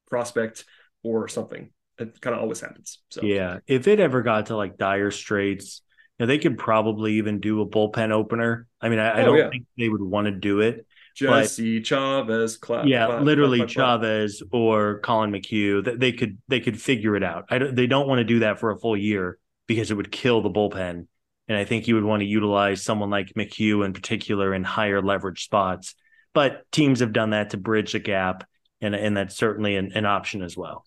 [0.09, 0.65] prospect
[1.01, 1.69] or something.
[1.97, 2.99] It kind of always happens.
[3.09, 5.81] So Yeah, if it ever got to like dire straits,
[6.17, 8.67] you know, they could probably even do a bullpen opener.
[8.81, 9.49] I mean, I, I oh, don't yeah.
[9.49, 10.85] think they would want to do it
[11.19, 15.99] Jesse but, Chavez, clap, yeah, clap, literally clap, Chavez or Collin McHugh.
[15.99, 17.45] They could they could figure it out.
[17.49, 20.11] I don't, they don't want to do that for a full year because it would
[20.11, 21.07] kill the bullpen.
[21.47, 25.01] And I think you would want to utilize someone like McHugh in particular in higher
[25.01, 25.95] leverage spots.
[26.33, 28.47] but teams have done that to bridge the gap,
[28.81, 30.85] and and that's certainly an, an option as well.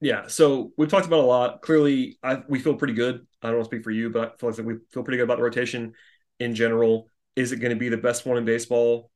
[0.00, 1.62] Yeah, so we've talked about a lot.
[1.62, 3.26] Clearly, I, we feel pretty good.
[3.42, 5.24] I don't want to speak for you, but I feel like we feel pretty good
[5.24, 5.94] about the rotation
[6.38, 7.08] in general.
[7.36, 9.10] Is it going to be the best one in baseball?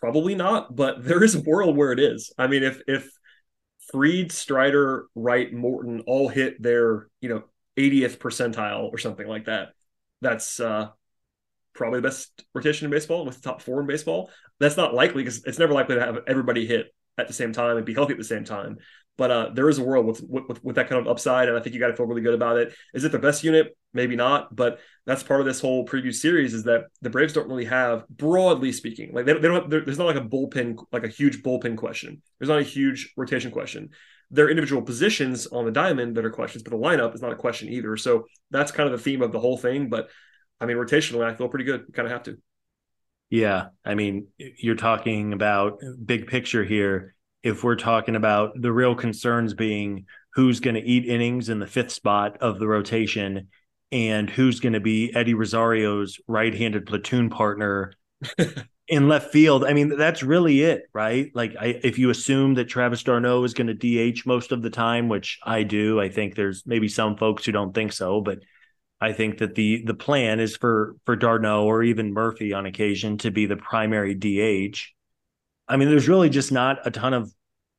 [0.00, 2.32] Probably not, but there is a world where it is.
[2.36, 3.10] I mean, if if
[3.90, 7.44] Fried, Strider, Wright, Morton all hit their you know
[7.76, 9.68] 80th percentile or something like that,
[10.20, 10.88] that's uh,
[11.74, 14.30] probably the best rotation in baseball with the top four in baseball.
[14.58, 17.76] That's not likely because it's never likely to have everybody hit at the same time
[17.76, 18.78] and be healthy at the same time.
[19.16, 21.60] But uh, there is a world with, with, with that kind of upside, and I
[21.60, 22.74] think you got to feel really good about it.
[22.94, 23.76] Is it the best unit?
[23.92, 26.52] Maybe not, but that's part of this whole preview series.
[26.52, 29.70] Is that the Braves don't really have, broadly speaking, like they, they don't.
[29.70, 32.20] Have, there's not like a bullpen, like a huge bullpen question.
[32.38, 33.90] There's not a huge rotation question.
[34.32, 37.32] There are individual positions on the diamond that are questions, but the lineup is not
[37.32, 37.96] a question either.
[37.96, 39.88] So that's kind of the theme of the whole thing.
[39.88, 40.08] But
[40.60, 41.84] I mean, rotationally, I feel pretty good.
[41.86, 42.38] You kind of have to.
[43.30, 47.13] Yeah, I mean, you're talking about big picture here
[47.44, 51.66] if we're talking about the real concerns being who's going to eat innings in the
[51.66, 53.48] fifth spot of the rotation
[53.92, 57.92] and who's going to be Eddie Rosario's right-handed platoon partner
[58.88, 59.64] in left field.
[59.64, 61.30] I mean, that's really it, right?
[61.34, 64.70] Like, I, if you assume that Travis d'Arnaud is going to DH most of the
[64.70, 68.38] time, which I do, I think there's maybe some folks who don't think so, but
[69.00, 73.18] I think that the the plan is for for d'Arnaud or even Murphy on occasion
[73.18, 74.93] to be the primary DH.
[75.68, 77.32] I mean, there's really just not a ton of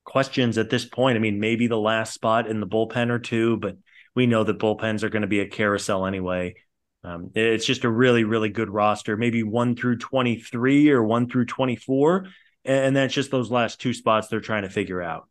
[0.03, 1.15] questions at this point.
[1.15, 3.77] I mean, maybe the last spot in the bullpen or two, but
[4.15, 6.55] we know that bullpens are going to be a carousel anyway.
[7.03, 11.45] Um, it's just a really, really good roster, maybe one through 23 or one through
[11.45, 12.27] 24.
[12.63, 15.27] And that's just those last two spots they're trying to figure out.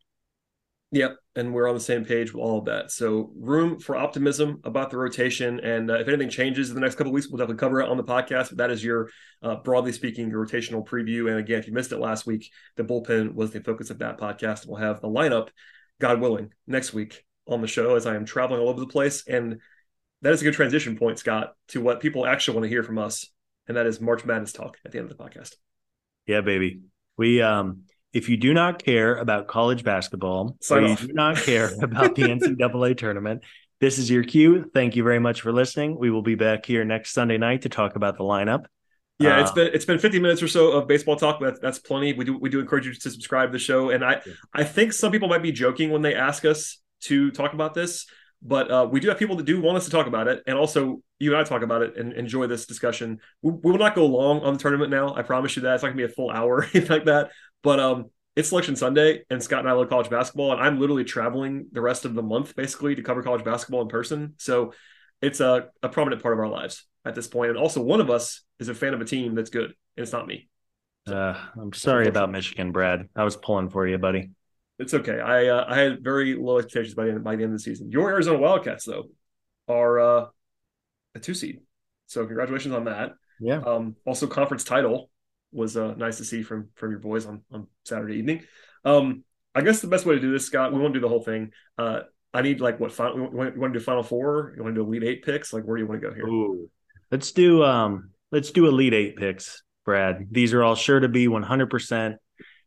[0.92, 2.90] Yep, and we're on the same page with all of that.
[2.90, 6.94] So, room for optimism about the rotation, and uh, if anything changes in the next
[6.94, 8.50] couple weeks, we'll definitely cover it on the podcast.
[8.50, 9.10] But that is your,
[9.42, 11.28] uh, broadly speaking, your rotational preview.
[11.28, 14.18] And again, if you missed it last week, the bullpen was the focus of that
[14.18, 14.66] podcast.
[14.66, 15.48] We'll have the lineup,
[16.00, 19.26] God willing, next week on the show as I am traveling all over the place.
[19.26, 19.60] And
[20.22, 22.98] that is a good transition point, Scott, to what people actually want to hear from
[22.98, 23.30] us,
[23.68, 25.54] and that is March Madness talk at the end of the podcast.
[26.26, 26.80] Yeah, baby.
[27.18, 27.82] We um
[28.14, 31.02] if you do not care about college basketball, Sign or off.
[31.02, 33.42] you do not care about the NCAA tournament,
[33.80, 34.70] this is your cue.
[34.72, 35.98] Thank you very much for listening.
[35.98, 38.64] We will be back here next Sunday night to talk about the lineup.
[39.18, 42.14] Yeah, it's been it's been 50 minutes or so of baseball talk, but that's plenty.
[42.14, 43.90] We do we do encourage you to subscribe to the show.
[43.90, 44.20] And I
[44.52, 48.06] I think some people might be joking when they ask us to talk about this,
[48.42, 50.58] but uh, we do have people that do want us to talk about it, and
[50.58, 53.20] also you and I talk about it and enjoy this discussion.
[53.40, 55.14] We, we will not go long on the tournament now.
[55.14, 57.30] I promise you that it's not gonna be a full hour anything like that.
[57.64, 61.02] But um, it's Selection Sunday, and Scott and I love college basketball, and I'm literally
[61.02, 64.34] traveling the rest of the month basically to cover college basketball in person.
[64.36, 64.74] So
[65.22, 67.50] it's a, a prominent part of our lives at this point.
[67.50, 69.64] And also, one of us is a fan of a team that's good,
[69.96, 70.48] and it's not me.
[71.08, 73.08] So, uh, I'm sorry about Michigan, Brad.
[73.16, 74.30] I was pulling for you, buddy.
[74.78, 75.20] It's okay.
[75.20, 77.62] I uh, I had very low expectations by the end by the end of the
[77.62, 77.90] season.
[77.90, 79.04] Your Arizona Wildcats, though,
[79.68, 80.26] are uh,
[81.14, 81.60] a two seed,
[82.08, 83.12] so congratulations on that.
[83.40, 83.58] Yeah.
[83.58, 85.10] Um, also, conference title
[85.54, 88.42] was uh, nice to see from from your boys on on Saturday evening.
[88.84, 89.24] Um,
[89.54, 91.52] I guess the best way to do this, Scott, we won't do the whole thing.
[91.78, 92.00] Uh,
[92.32, 94.54] I need like what final, you want, you want to do final four?
[94.56, 95.52] You want to do elite eight picks?
[95.52, 96.26] Like where do you want to go here?
[96.26, 96.68] Ooh.
[97.10, 100.26] Let's do um let's do elite eight picks, Brad.
[100.30, 101.70] These are all sure to be 100.
[101.70, 102.16] percent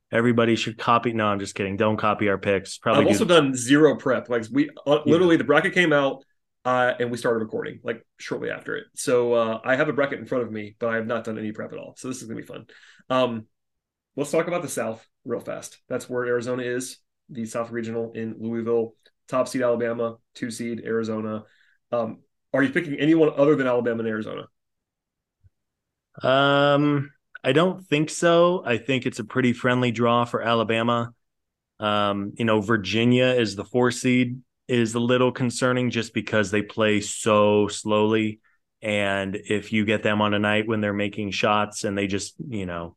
[0.09, 1.11] Everybody should copy.
[1.11, 1.75] No, I'm just kidding.
[1.75, 2.77] Don't copy our picks.
[2.77, 3.01] Probably.
[3.01, 4.29] I've also done zero prep.
[4.29, 5.39] Like we uh, literally yeah.
[5.39, 6.23] the bracket came out
[6.67, 8.87] uh, and we started recording like shortly after it.
[8.93, 11.39] So uh, I have a bracket in front of me, but I have not done
[11.39, 11.93] any prep at all.
[11.95, 12.65] So this is gonna be fun.
[13.09, 13.45] Um,
[14.17, 15.77] let's talk about the South real fast.
[15.87, 16.97] That's where Arizona is,
[17.29, 18.95] the South Regional in Louisville.
[19.29, 21.45] Top seed Alabama, two seed Arizona.
[21.93, 22.19] Um,
[22.53, 24.47] are you picking anyone other than Alabama and Arizona?
[26.21, 27.11] Um,
[27.45, 28.61] I don't think so.
[28.65, 31.13] I think it's a pretty friendly draw for Alabama.
[31.79, 36.61] Um, you know, Virginia is the four seed is a little concerning just because they
[36.61, 38.39] play so slowly.
[38.81, 42.35] And if you get them on a night when they're making shots and they just,
[42.47, 42.95] you know,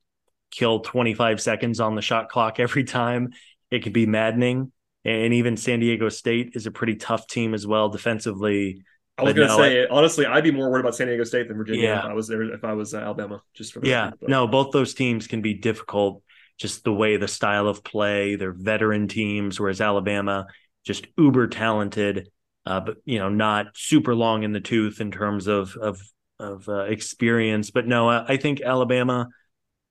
[0.50, 3.30] kill 25 seconds on the shot clock every time,
[3.70, 4.72] it could be maddening.
[5.04, 8.82] And even San Diego State is a pretty tough team as well defensively.
[9.16, 11.48] I was going to no, say, honestly, I'd be more worried about San Diego State
[11.48, 11.98] than Virginia yeah.
[12.00, 13.42] if I was there, if I was uh, Alabama.
[13.54, 16.22] Just for yeah, no, both those teams can be difficult.
[16.58, 20.46] Just the way the style of play, they're veteran teams, whereas Alabama
[20.84, 22.28] just uber talented,
[22.66, 26.00] uh, but you know, not super long in the tooth in terms of of
[26.38, 27.70] of uh, experience.
[27.70, 29.28] But no, I, I think Alabama,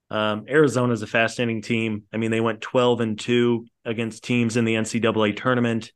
[0.10, 2.04] um, Arizona is a fascinating team.
[2.14, 5.92] I mean, they went twelve and two against teams in the NCAA tournament.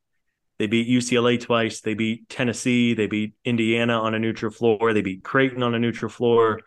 [0.60, 1.82] They beat UCLA twice.
[1.82, 2.94] They beat Tennessee.
[2.94, 4.94] They beat Indiana on a neutral floor.
[4.94, 6.60] They beat Creighton on a neutral floor.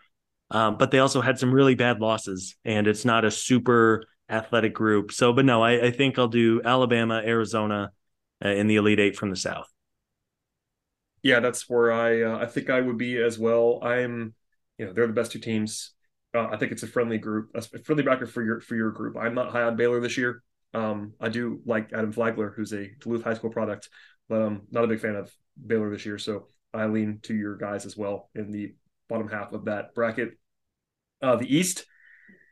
[0.51, 4.73] Um, but they also had some really bad losses, and it's not a super athletic
[4.73, 5.11] group.
[5.11, 7.91] So, but no, I, I think I'll do Alabama, Arizona
[8.43, 9.67] uh, in the Elite Eight from the South.
[11.23, 13.79] Yeah, that's where I uh, I think I would be as well.
[13.81, 14.33] I'm,
[14.77, 15.91] you know, they're the best two teams.
[16.33, 19.17] Uh, I think it's a friendly group, a friendly bracket for your for your group.
[19.17, 20.43] I'm not high on Baylor this year.
[20.73, 23.89] Um, I do like Adam Flagler, who's a Duluth High School product,
[24.29, 25.33] but I'm not a big fan of
[25.65, 26.17] Baylor this year.
[26.17, 28.75] So I lean to your guys as well in the
[29.09, 30.37] bottom half of that bracket.
[31.21, 31.85] Uh, the East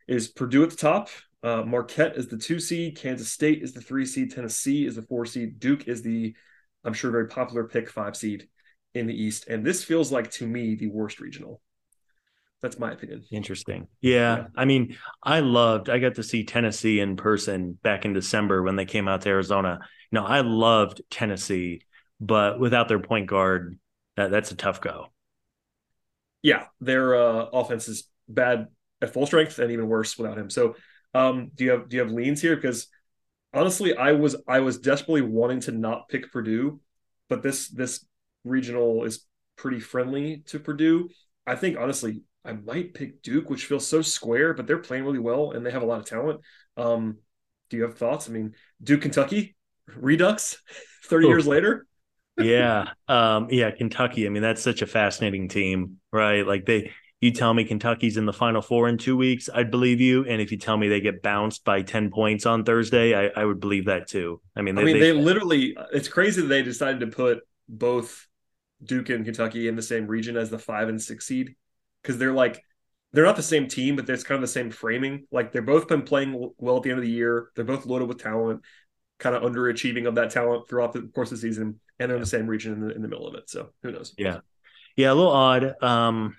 [0.07, 1.09] is Purdue at the top.
[1.43, 2.97] Uh, Marquette is the two seed.
[2.97, 4.33] Kansas State is the three seed.
[4.33, 5.59] Tennessee is the four seed.
[5.59, 6.35] Duke is the,
[6.83, 8.47] I'm sure, very popular pick five seed
[8.95, 9.47] in the East.
[9.47, 11.61] And this feels like, to me, the worst regional.
[12.61, 13.25] That's my opinion.
[13.31, 13.87] Interesting.
[14.01, 14.37] Yeah.
[14.37, 14.47] yeah.
[14.55, 18.75] I mean, I loved, I got to see Tennessee in person back in December when
[18.75, 19.79] they came out to Arizona.
[20.11, 21.81] You know, I loved Tennessee,
[22.19, 23.77] but without their point guard,
[24.15, 25.07] that, that's a tough go.
[26.41, 26.65] Yeah.
[26.81, 28.67] Their uh, offense is bad
[29.05, 30.49] at full strength and even worse without him.
[30.49, 30.75] So,
[31.13, 32.55] um, do you have do you have leans here?
[32.55, 32.87] Because
[33.53, 36.79] honestly, I was I was desperately wanting to not pick Purdue,
[37.29, 38.05] but this this
[38.43, 39.25] regional is
[39.57, 41.09] pretty friendly to Purdue.
[41.47, 45.19] I think honestly, I might pick Duke, which feels so square, but they're playing really
[45.19, 46.41] well and they have a lot of talent.
[46.77, 47.17] Um,
[47.69, 48.29] do you have thoughts?
[48.29, 48.53] I mean,
[48.83, 49.55] Duke, Kentucky,
[49.95, 50.61] Redux,
[51.05, 51.87] 30 years later.
[52.37, 52.89] yeah.
[53.07, 54.25] Um, yeah, Kentucky.
[54.25, 56.45] I mean, that's such a fascinating team, right?
[56.45, 56.91] Like they
[57.26, 60.26] you tell me Kentucky's in the final four in two weeks, I'd believe you.
[60.26, 63.43] And if you tell me they get bounced by 10 points on Thursday, I, I
[63.43, 64.41] would believe that too.
[64.55, 67.39] I mean, they, I mean, they, they literally, it's crazy that they decided to put
[67.67, 68.28] both
[68.84, 71.55] Duke and Kentucky in the same region as the five and six seed
[72.01, 72.63] because they're like
[73.13, 75.26] they're not the same team, but it's kind of the same framing.
[75.32, 77.49] Like they're both been playing well at the end of the year.
[77.55, 78.61] They're both loaded with talent,
[79.19, 82.21] kind of underachieving of that talent throughout the course of the season, and they're in
[82.21, 83.49] the same region in the, in the middle of it.
[83.49, 84.13] So who knows?
[84.17, 84.39] Yeah,
[84.97, 85.82] yeah, a little odd.
[85.82, 86.36] Um,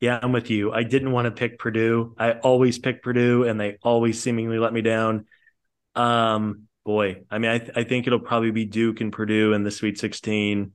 [0.00, 0.72] yeah, I'm with you.
[0.72, 2.14] I didn't want to pick Purdue.
[2.18, 5.26] I always pick Purdue, and they always seemingly let me down.
[5.94, 9.64] Um, boy, I mean, I, th- I think it'll probably be Duke and Purdue in
[9.64, 10.72] the Sweet 16.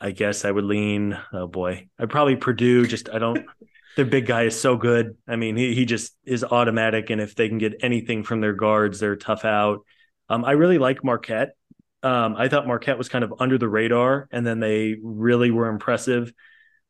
[0.00, 1.18] I guess I would lean.
[1.32, 2.86] Oh boy, I probably Purdue.
[2.86, 3.44] Just I don't.
[3.96, 5.16] the big guy is so good.
[5.28, 8.54] I mean, he he just is automatic, and if they can get anything from their
[8.54, 9.80] guards, they're tough out.
[10.28, 11.50] Um, I really like Marquette.
[12.02, 15.68] Um, I thought Marquette was kind of under the radar, and then they really were
[15.68, 16.32] impressive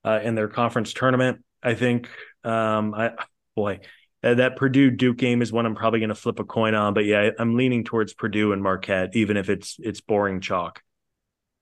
[0.04, 1.42] uh, in their conference tournament.
[1.62, 2.08] I think,
[2.44, 3.12] um, I
[3.54, 3.80] boy,
[4.22, 6.94] that Purdue Duke game is one I'm probably going to flip a coin on.
[6.94, 10.82] But yeah, I'm leaning towards Purdue and Marquette, even if it's it's boring chalk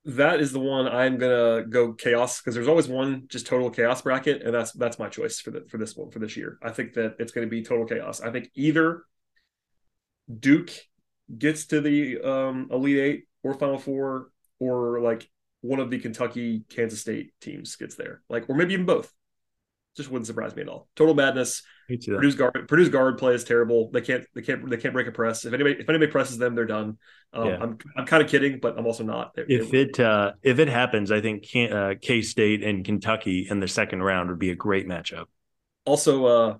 [0.08, 4.00] that is the one I'm gonna go chaos because there's always one just total chaos
[4.00, 6.58] bracket, and that's that's my choice for the for this one for this year.
[6.62, 8.22] I think that it's gonna be total chaos.
[8.22, 9.02] I think either
[10.34, 10.70] Duke
[11.36, 15.28] gets to the um, Elite Eight or Final Four, or like
[15.60, 19.12] one of the Kentucky Kansas State teams gets there, like or maybe even both
[19.98, 20.88] just wouldn't surprise me at all.
[20.96, 21.62] Total madness.
[21.88, 23.90] Purdue's guard, Purdue's guard play is terrible.
[23.90, 25.44] They can't, they can't, they can't break a press.
[25.44, 26.98] If anybody, if anybody presses them, they're done.
[27.32, 27.58] Um, yeah.
[27.60, 29.34] I'm, I'm kind of kidding, but I'm also not.
[29.34, 33.46] They're, if they're it, uh, if it happens, I think uh, K State and Kentucky
[33.50, 35.26] in the second round would be a great matchup.
[35.84, 36.56] Also, uh,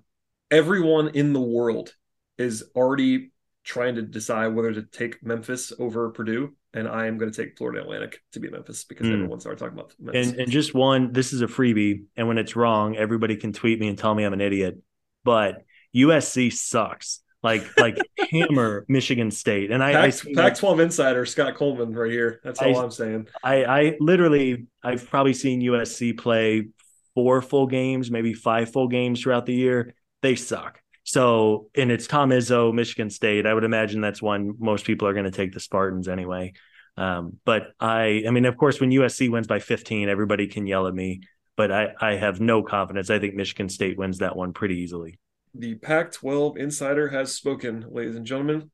[0.49, 1.93] everyone in the world
[2.37, 3.31] is already
[3.63, 7.57] trying to decide whether to take Memphis over Purdue and I am going to take
[7.57, 9.13] Florida Atlantic to beat Memphis because mm.
[9.13, 10.31] everyone started talking about Memphis.
[10.31, 13.79] And, and just one, this is a freebie, and when it's wrong, everybody can tweet
[13.79, 14.77] me and tell me I'm an idiot.
[15.23, 15.63] But
[15.95, 17.21] USC sucks.
[17.41, 17.97] Like like
[18.31, 22.41] hammer Michigan State, and I Pac, I Pac-12 insider Scott Coleman right here.
[22.43, 23.27] That's all I, am saying.
[23.41, 26.67] I I literally I've probably seen USC play
[27.15, 29.95] four full games, maybe five full games throughout the year.
[30.21, 30.81] They suck.
[31.09, 33.47] So, and it's Tom Izzo, Michigan State.
[33.47, 36.53] I would imagine that's one most people are going to take the Spartans anyway.
[36.97, 40.85] Um, but I, I mean, of course, when USC wins by 15, everybody can yell
[40.85, 41.21] at me.
[41.57, 43.09] But I, I have no confidence.
[43.09, 45.17] I think Michigan State wins that one pretty easily.
[45.55, 48.69] The Pac 12 insider has spoken, ladies and gentlemen.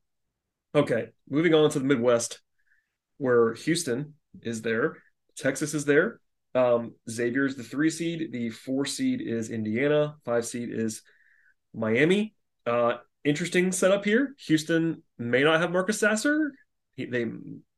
[0.76, 2.42] Okay, moving on to the Midwest,
[3.18, 4.98] where Houston is there,
[5.38, 6.20] Texas is there.
[6.54, 8.34] Um, Xavier is the three seed.
[8.34, 10.16] The four seed is Indiana.
[10.26, 11.02] Five seed is
[11.76, 12.34] Miami,
[12.66, 14.36] uh, interesting setup here.
[14.48, 16.54] Houston may not have Marcus Sasser.
[16.96, 17.26] He, they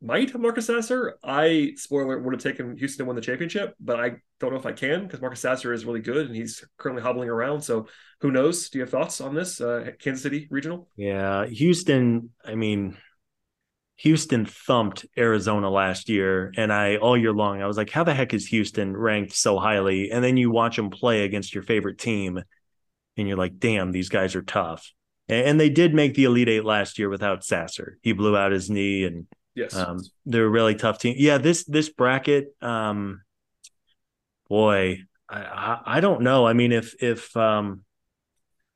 [0.01, 1.17] might have Marcus Sasser.
[1.23, 4.65] I spoiler would have taken Houston to win the championship, but I don't know if
[4.65, 7.61] I can because Marcus Sasser is really good and he's currently hobbling around.
[7.61, 7.87] So
[8.21, 8.69] who knows?
[8.69, 10.87] Do you have thoughts on this uh, Kansas City regional?
[10.95, 12.29] Yeah, Houston.
[12.45, 12.95] I mean,
[13.97, 18.13] Houston thumped Arizona last year, and I all year long I was like, how the
[18.13, 20.11] heck is Houston ranked so highly?
[20.11, 22.39] And then you watch them play against your favorite team,
[23.17, 24.91] and you're like, damn, these guys are tough.
[25.29, 27.97] And they did make the Elite Eight last year without Sasser.
[28.01, 31.15] He blew out his knee, and yes, um, they're a really tough team.
[31.17, 33.23] Yeah, this this bracket, um,
[34.47, 34.99] boy,
[35.29, 36.47] I, I don't know.
[36.47, 37.83] I mean, if if um,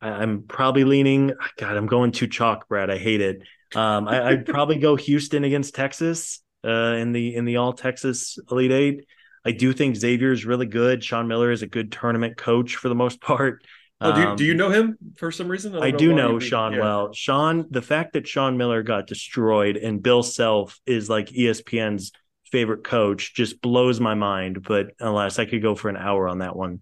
[0.02, 1.34] I, am probably leaning.
[1.58, 2.90] God, I'm going too chalk, Brad.
[2.90, 3.44] I hate it.
[3.76, 8.38] Um, I, would probably go Houston against Texas uh, in the in the All Texas
[8.50, 9.06] Elite Eight.
[9.46, 11.04] I do think Xavier is really good.
[11.04, 13.64] Sean Miller is a good tournament coach for the most part.
[14.04, 15.76] Oh, do you, do you um, know him for some reason?
[15.76, 16.80] I, I do know Sean yeah.
[16.80, 17.14] well.
[17.14, 22.12] Sean, the fact that Sean Miller got destroyed and Bill Self is like ESPN's
[22.52, 24.64] favorite coach just blows my mind.
[24.64, 26.82] But unless I could go for an hour on that one.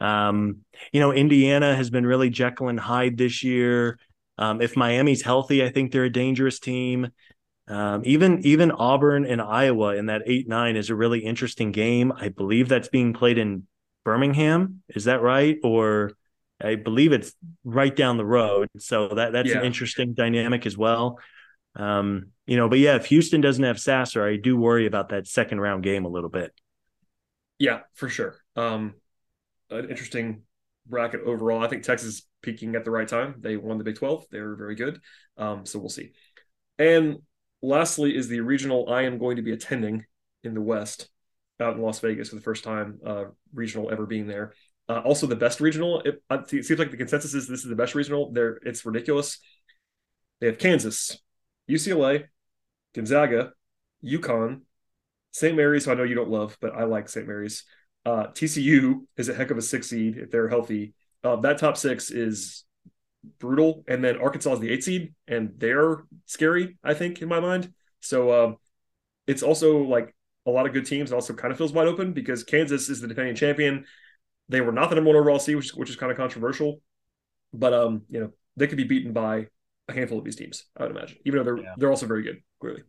[0.00, 0.58] Um,
[0.92, 3.98] you know, Indiana has been really Jekyll and Hyde this year.
[4.38, 7.08] Um, if Miami's healthy, I think they're a dangerous team.
[7.68, 12.12] Um, even even Auburn and Iowa in that eight nine is a really interesting game.
[12.12, 13.66] I believe that's being played in
[14.04, 14.82] Birmingham.
[14.88, 15.58] Is that right?
[15.62, 16.12] Or
[16.60, 17.32] I believe it's
[17.64, 18.68] right down the road.
[18.78, 19.58] So that that's yeah.
[19.58, 21.18] an interesting dynamic as well.
[21.76, 25.26] Um, you know, but yeah, if Houston doesn't have Sasser, I do worry about that
[25.26, 26.52] second round game a little bit.
[27.58, 28.36] Yeah, for sure.
[28.56, 28.94] Um,
[29.70, 30.42] an interesting
[30.86, 31.62] bracket overall.
[31.62, 33.36] I think Texas is peaking at the right time.
[33.38, 34.26] They won the Big 12.
[34.30, 35.00] They were very good.
[35.36, 36.12] Um, so we'll see.
[36.78, 37.18] And
[37.62, 40.04] lastly is the regional I am going to be attending
[40.42, 41.08] in the West
[41.60, 44.54] out in Las Vegas for the first time, uh, regional ever being there.
[44.90, 46.00] Uh, also, the best regional.
[46.00, 48.32] It, it, seems like the consensus is this is the best regional.
[48.32, 49.38] There, it's ridiculous.
[50.40, 51.16] They have Kansas,
[51.70, 52.24] UCLA,
[52.92, 53.52] Gonzaga,
[54.04, 54.62] UConn,
[55.30, 55.56] St.
[55.56, 55.84] Mary's.
[55.84, 57.24] Who I know you don't love, but I like St.
[57.24, 57.62] Mary's.
[58.04, 60.92] Uh, TCU is a heck of a six seed if they're healthy.
[61.22, 62.64] Uh, that top six is
[63.38, 66.78] brutal, and then Arkansas is the eight seed, and they're scary.
[66.82, 67.72] I think in my mind.
[68.00, 68.56] So um,
[69.28, 70.16] it's also like
[70.46, 71.12] a lot of good teams.
[71.12, 73.84] Also kind of feels wide open because Kansas is the defending champion.
[74.50, 76.80] They were not the number one overall seed, which, which is kind of controversial.
[77.52, 79.46] But um, you know, they could be beaten by
[79.88, 81.74] a handful of these teams, I would imagine, even though they're yeah.
[81.76, 82.82] they're also very good, clearly.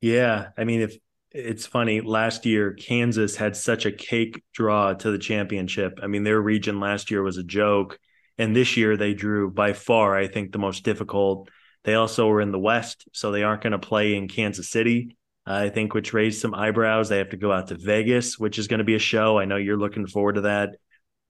[0.00, 0.48] Yeah.
[0.56, 0.96] I mean, if
[1.30, 5.98] it's funny, last year Kansas had such a cake draw to the championship.
[6.02, 7.98] I mean, their region last year was a joke.
[8.38, 11.48] And this year they drew by far, I think, the most difficult.
[11.84, 15.16] They also were in the West, so they aren't going to play in Kansas City.
[15.46, 17.08] I think, which raised some eyebrows.
[17.08, 19.38] They have to go out to Vegas, which is going to be a show.
[19.38, 20.76] I know you're looking forward to that.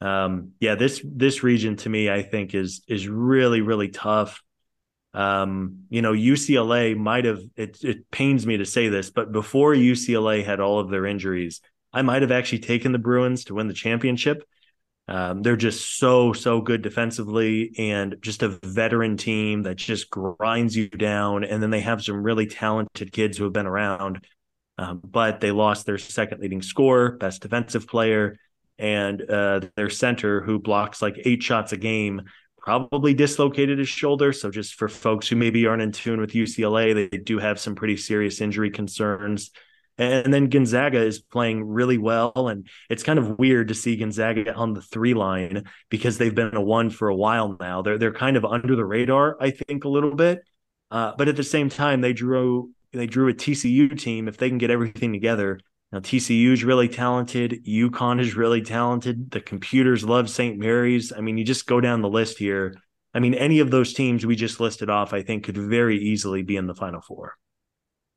[0.01, 4.43] Um, yeah, this this region to me, I think, is is really really tough.
[5.15, 7.41] Um, you know, UCLA might have.
[7.57, 11.61] It it pains me to say this, but before UCLA had all of their injuries,
[11.93, 14.45] I might have actually taken the Bruins to win the championship.
[15.09, 20.77] Um, they're just so so good defensively and just a veteran team that just grinds
[20.77, 21.45] you down.
[21.45, 24.27] And then they have some really talented kids who have been around,
[24.79, 28.37] um, but they lost their second leading scorer, best defensive player,
[28.79, 32.23] and uh, their center who blocks like eight shots a game.
[32.59, 34.33] Probably dislocated his shoulder.
[34.33, 37.77] So, just for folks who maybe aren't in tune with UCLA, they do have some
[37.77, 39.53] pretty serious injury concerns.
[39.99, 42.33] And then Gonzaga is playing really well.
[42.37, 46.55] And it's kind of weird to see Gonzaga on the three line because they've been
[46.55, 47.83] a one for a while now.
[47.83, 50.41] They're they're kind of under the radar, I think, a little bit.
[50.91, 54.29] Uh, but at the same time, they drew they drew a TCU team.
[54.29, 55.61] If they can get everything together,
[55.93, 57.65] now TCU is really talented.
[57.65, 59.31] UConn is really talented.
[59.31, 60.59] The computers love St.
[60.59, 61.13] Mary's.
[61.13, 62.75] I mean, you just go down the list here.
[63.15, 66.43] I mean, any of those teams we just listed off, I think, could very easily
[66.43, 67.37] be in the Final Four.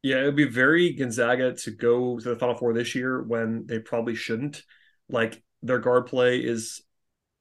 [0.02, 3.66] Yeah, it would be very Gonzaga to go to the Final Four this year when
[3.66, 4.64] they probably shouldn't.
[5.10, 6.82] Like their guard play is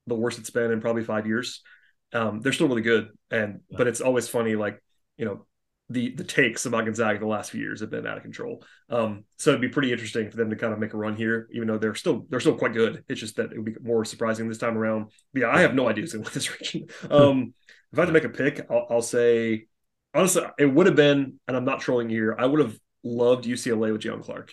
[0.07, 1.63] the worst it's been in probably five years.
[2.13, 3.79] Um, they're still really good, and yeah.
[3.79, 4.83] but it's always funny, like
[5.17, 5.47] you know,
[5.91, 8.65] the the takes about Gonzaga the last few years have been out of control.
[8.91, 11.49] Um, so it'd be pretty interesting for them to kind of make a run here,
[11.53, 13.05] even though they're still they're still quite good.
[13.09, 15.13] It's just that it would be more surprising this time around.
[15.33, 16.89] But yeah, I have no idea who's going to win this region.
[17.11, 17.55] Um,
[17.93, 19.67] if I had to make a pick, I'll, I'll say
[20.15, 22.35] honestly, it would have been, and I'm not trolling here.
[22.39, 24.53] I would have loved UCLA with Jaylen Clark,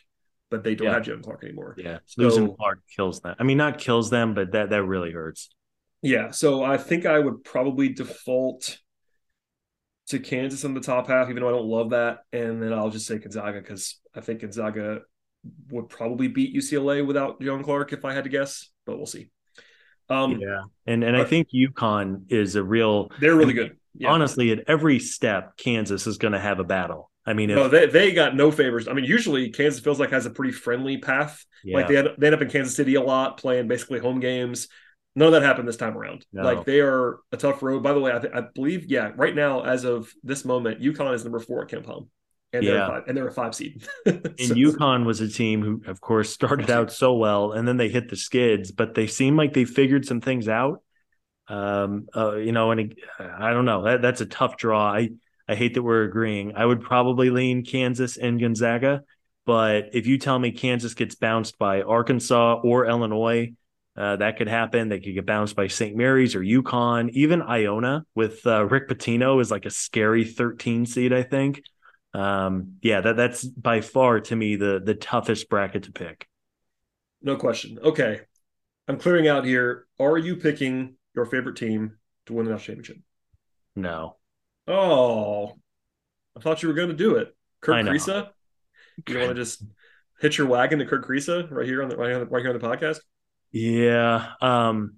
[0.50, 0.94] but they don't yeah.
[0.94, 1.76] have Jaylen Clark anymore.
[1.78, 3.36] Yeah, so, losing Clark kills them.
[3.40, 5.50] I mean, not kills them, but that that really hurts.
[6.02, 8.78] Yeah, so I think I would probably default
[10.10, 12.92] to Kansas in the top half, even though I don't love that, and then I'll
[12.92, 15.02] just say Gonzaga because I think Gonzaga
[15.70, 19.30] would probably beat UCLA without Jaylen Clark if I had to guess, but we'll see.
[20.08, 23.10] Um, yeah, and and I think UConn is a real.
[23.20, 24.10] They're really good yeah.
[24.10, 27.12] honestly, at every step, Kansas is going to have a battle.
[27.26, 28.88] I mean, if, no, they, they got no favors.
[28.88, 31.44] I mean, usually Kansas feels like has a pretty friendly path.
[31.64, 31.78] Yeah.
[31.78, 34.68] Like they, had, they end up in Kansas City a lot, playing basically home games.
[35.16, 36.26] None of that happened this time around.
[36.32, 36.44] No.
[36.44, 37.82] Like they are a tough road.
[37.82, 41.14] By the way, I, th- I, believe, yeah, right now, as of this moment, UConn
[41.16, 42.10] is number four at home,
[42.54, 42.72] And yeah.
[42.72, 43.88] they're five, and they're a five seed.
[44.06, 47.78] so, and UConn was a team who, of course, started out so well, and then
[47.78, 50.82] they hit the skids, but they seem like they figured some things out.
[51.48, 53.84] Um, uh, you know, and I don't know.
[53.84, 54.92] That, that's a tough draw.
[54.92, 55.10] I
[55.48, 56.56] I hate that we're agreeing.
[56.56, 59.04] I would probably lean Kansas and Gonzaga,
[59.46, 63.54] but if you tell me Kansas gets bounced by Arkansas or Illinois,
[63.98, 64.90] Uh, that could happen.
[64.90, 65.96] They could get bounced by St.
[65.96, 67.10] Mary's or UConn.
[67.12, 71.62] Even Iona with uh, Rick Pitino is like a scary 13 seed, I think.
[72.14, 76.28] Um, yeah, that that's by far to me the the toughest bracket to pick.
[77.22, 77.80] No question.
[77.84, 78.22] Okay,
[78.88, 79.88] I'm clearing out here.
[80.00, 82.98] Are you picking your favorite team to win the national championship?
[83.76, 84.18] No.
[84.68, 85.54] Oh,
[86.36, 88.30] I thought you were going to do it, Kerr Kriisa.
[89.08, 89.64] You want to just
[90.20, 92.54] hitch your wagon to Kerr Kriisa right here on the right, on the, right here
[92.54, 93.00] on the podcast?
[93.52, 94.34] Yeah.
[94.42, 94.96] Um,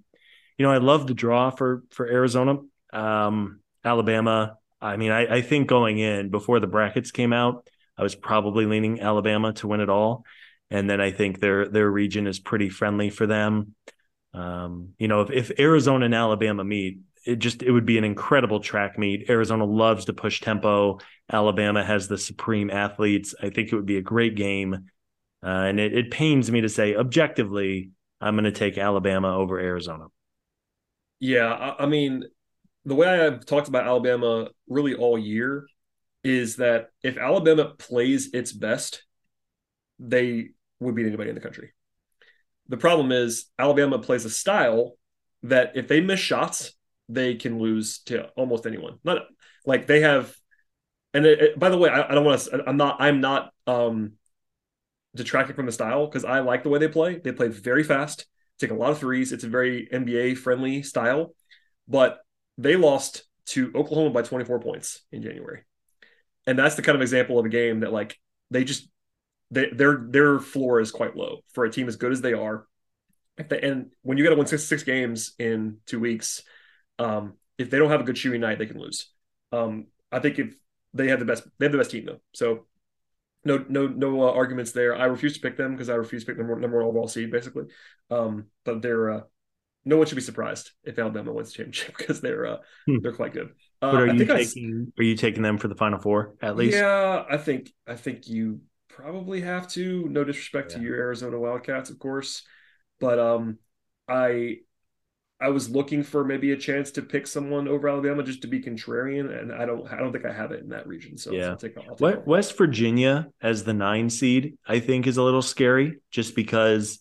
[0.56, 2.58] you know, I love the draw for for Arizona.
[2.92, 4.56] Um, Alabama.
[4.80, 8.64] I mean, I, I think going in before the brackets came out, I was probably
[8.66, 10.24] leaning Alabama to win it all.
[10.70, 13.74] And then I think their their region is pretty friendly for them.
[14.34, 18.04] Um, you know, if, if Arizona and Alabama meet, it just it would be an
[18.04, 19.28] incredible track meet.
[19.28, 20.98] Arizona loves to push tempo.
[21.30, 23.34] Alabama has the supreme athletes.
[23.40, 24.90] I think it would be a great game.
[25.42, 29.58] Uh, and it, it pains me to say objectively, I'm going to take Alabama over
[29.58, 30.06] Arizona.
[31.20, 32.24] Yeah, I, I mean,
[32.84, 35.66] the way I've talked about Alabama really all year
[36.24, 39.04] is that if Alabama plays its best,
[39.98, 40.50] they
[40.80, 41.72] would beat anybody in the country.
[42.68, 44.96] The problem is Alabama plays a style
[45.44, 46.72] that if they miss shots,
[47.08, 48.98] they can lose to almost anyone.
[49.04, 49.22] Not
[49.64, 50.34] like they have.
[51.14, 52.64] And it, it, by the way, I, I don't want to.
[52.66, 52.96] I'm not.
[53.00, 54.12] I'm not um,
[55.14, 57.18] detracting from the style because I like the way they play.
[57.18, 58.26] They play very fast,
[58.58, 59.32] take a lot of threes.
[59.32, 61.34] It's a very NBA friendly style,
[61.86, 62.20] but
[62.58, 65.62] they lost to Oklahoma by 24 points in January,
[66.46, 68.18] and that's the kind of example of a game that like
[68.50, 68.88] they just
[69.50, 72.66] they, their their floor is quite low for a team as good as they are.
[73.36, 76.42] They, and when you got to win six six games in two weeks,
[76.98, 79.10] um, if they don't have a good shooting night, they can lose.
[79.52, 80.54] Um, I think if
[80.94, 82.20] they have the best, they have the best team though.
[82.34, 82.66] So
[83.44, 84.96] no no no uh, arguments there.
[84.96, 87.30] I refuse to pick them because I refuse to pick number number one overall seed
[87.30, 87.64] basically.
[88.10, 89.20] Um, but they're uh,
[89.84, 92.98] no one should be surprised if Alabama wins the championship because they're uh, hmm.
[93.02, 93.50] they're quite good.
[93.80, 96.56] Uh, but are you taking I, are you taking them for the final four at
[96.56, 96.76] least?
[96.76, 98.60] Yeah, I think I think you
[98.98, 100.08] probably have to.
[100.08, 100.78] No disrespect yeah.
[100.78, 102.42] to your Arizona Wildcats, of course,
[103.00, 103.58] but um,
[104.08, 104.58] I
[105.40, 108.60] I was looking for maybe a chance to pick someone over Alabama just to be
[108.60, 111.16] contrarian, and I don't I don't think I have it in that region.
[111.16, 115.16] So yeah, I'll take, I'll take West Virginia as the nine seed, I think, is
[115.16, 117.00] a little scary just because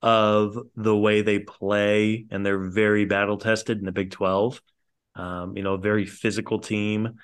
[0.00, 4.62] of the way they play, and they're very battle tested in the Big Twelve.
[5.14, 7.14] Um, you know, very physical team,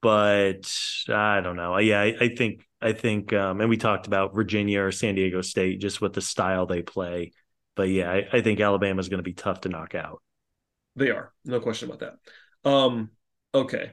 [0.00, 0.72] but
[1.08, 1.78] I don't know.
[1.78, 5.40] Yeah, I, I think I think, um, and we talked about Virginia or San Diego
[5.42, 7.32] State just with the style they play.
[7.74, 10.22] But yeah, I, I think Alabama is going to be tough to knock out.
[10.96, 12.68] They are, no question about that.
[12.68, 13.10] Um,
[13.54, 13.92] okay,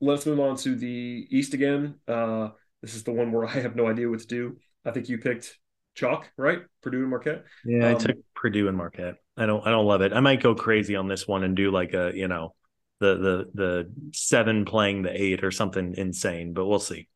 [0.00, 1.96] let's move on to the East again.
[2.08, 2.50] Uh,
[2.82, 4.56] this is the one where I have no idea what to do.
[4.84, 5.58] I think you picked
[5.94, 6.60] chalk, right?
[6.82, 7.44] Purdue and Marquette.
[7.64, 9.16] Yeah, um, I took Purdue and Marquette.
[9.36, 10.12] I don't, I don't love it.
[10.12, 12.54] I might go crazy on this one and do like a, you know,
[13.00, 17.08] the the the seven playing the eight or something insane, but we'll see.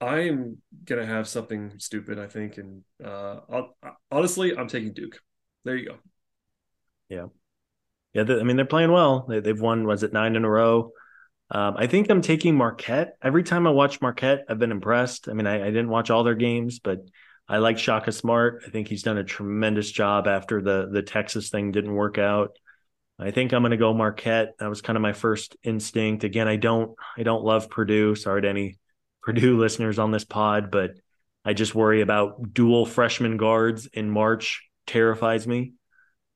[0.00, 3.76] I'm gonna have something stupid, I think, and uh, I'll,
[4.10, 5.18] honestly, I'm taking Duke.
[5.64, 5.96] There you go.
[7.08, 7.26] Yeah,
[8.14, 8.22] yeah.
[8.22, 9.26] I mean, they're playing well.
[9.28, 9.86] They, have won.
[9.86, 10.92] Was it nine in a row?
[11.50, 13.16] Um, I think I'm taking Marquette.
[13.22, 15.28] Every time I watch Marquette, I've been impressed.
[15.28, 17.00] I mean, I, I didn't watch all their games, but
[17.48, 18.62] I like Shaka Smart.
[18.66, 22.56] I think he's done a tremendous job after the the Texas thing didn't work out.
[23.18, 24.54] I think I'm going to go Marquette.
[24.58, 26.24] That was kind of my first instinct.
[26.24, 28.14] Again, I don't I don't love Purdue.
[28.14, 28.78] Sorry to any
[29.22, 30.92] Purdue listeners on this pod, but
[31.44, 35.74] I just worry about dual freshman guards in March terrifies me.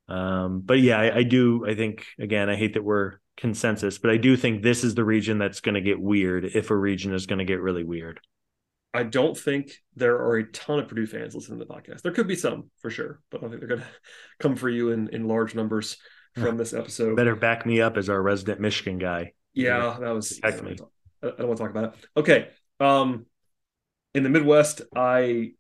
[0.09, 1.67] Um, but yeah, I, I, do.
[1.67, 5.05] I think again, I hate that we're consensus, but I do think this is the
[5.05, 8.21] region that's going to get weird if a region is going to get really weird.
[8.93, 12.03] I don't think there are a ton of Purdue fans listening to the podcast.
[12.03, 13.87] There could be some for sure, but I don't think they're going to
[14.39, 15.97] come for you in, in large numbers
[16.35, 17.17] from this episode.
[17.17, 19.33] Better back me up as our resident Michigan guy.
[19.53, 20.39] Yeah, that was.
[20.39, 20.53] Don't,
[21.23, 22.07] I don't want to talk about it.
[22.17, 22.49] Okay,
[22.85, 23.27] um,
[24.15, 25.53] in the Midwest, I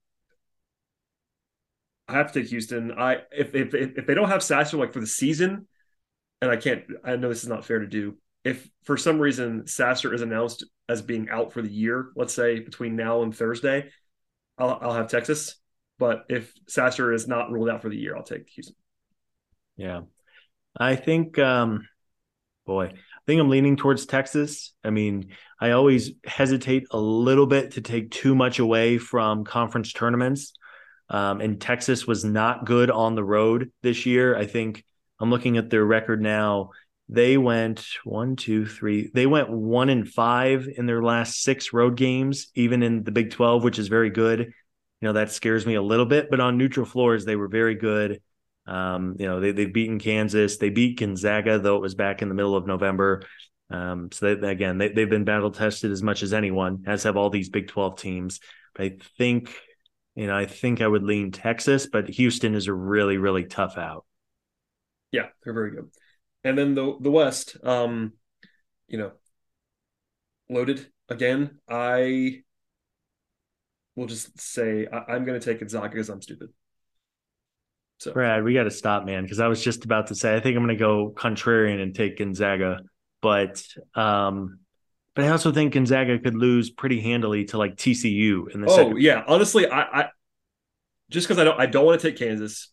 [2.07, 2.93] I have to take Houston.
[2.93, 5.67] I if if if they don't have Sasser like for the season,
[6.43, 6.85] and I can't.
[7.05, 8.17] I know this is not fair to do.
[8.45, 12.61] If for some reason Sasser is announced as being out for the year, let's say
[12.61, 13.91] between now and Thursday,
[14.59, 15.57] I'll I'll have Texas.
[15.99, 18.77] But if Sasser is not ruled out for the year, I'll take Houston.
[19.77, 20.03] Yeah,
[20.79, 21.39] I think.
[21.39, 21.89] um
[22.67, 22.93] Boy,
[23.27, 24.73] think I'm leaning towards Texas.
[24.85, 25.31] I mean,
[25.61, 30.53] I always hesitate a little bit to take too much away from conference tournaments.
[31.09, 34.37] Um, and Texas was not good on the road this year.
[34.37, 34.85] I think
[35.21, 36.71] I'm looking at their record now.
[37.09, 39.11] They went one, two, three.
[39.13, 43.31] They went one and five in their last six road games, even in the Big
[43.31, 44.41] 12, which is very good.
[44.41, 47.75] You know, that scares me a little bit, but on neutral floors, they were very
[47.75, 48.23] good.
[48.67, 52.29] Um, you know, they they've beaten Kansas, they beat Gonzaga, though it was back in
[52.29, 53.23] the middle of November.
[53.71, 57.17] Um, so they, again, they, they've been battle tested as much as anyone, as have
[57.17, 58.41] all these Big 12 teams.
[58.75, 59.55] But I think,
[60.15, 63.77] you know, I think I would lean Texas, but Houston is a really, really tough
[63.77, 64.05] out.
[65.13, 65.91] Yeah, they're very good.
[66.43, 68.13] And then the the West, um,
[68.87, 69.13] you know,
[70.51, 71.59] loaded again.
[71.69, 72.43] I
[73.97, 76.51] will just say I, am going to take Gonzaga because I'm stupid.
[78.05, 80.41] So, Brad, we got to stop, man, because I was just about to say I
[80.41, 82.81] think I'm going to go contrarian and take Gonzaga,
[83.23, 84.59] but um,
[85.15, 88.67] but I also think Gonzaga could lose pretty handily to like TCU in the.
[88.69, 89.01] Oh second.
[89.01, 90.09] yeah, honestly, I, I
[91.09, 92.71] just because I don't I don't want to take Kansas,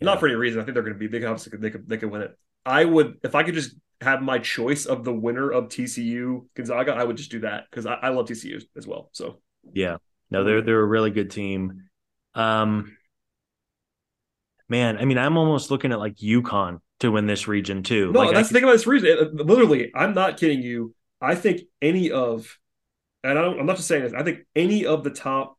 [0.00, 0.04] yeah.
[0.04, 0.60] not for any reason.
[0.60, 1.24] I think they're going to be big.
[1.24, 2.38] Obviously, they could they could win it.
[2.64, 6.92] I would if I could just have my choice of the winner of TCU Gonzaga,
[6.92, 9.10] I would just do that because I, I love TCU as well.
[9.10, 9.40] So
[9.72, 9.96] yeah,
[10.30, 11.88] no, they're they're a really good team.
[12.36, 12.96] Um,
[14.68, 18.12] man, I mean, I'm almost looking at like UConn to win this region too.
[18.12, 19.36] No, like, that's I, the thing about this region.
[19.36, 20.94] Literally, I'm not kidding you.
[21.20, 22.58] I think any of,
[23.24, 24.12] and I am not just saying this.
[24.12, 25.58] I think any of the top.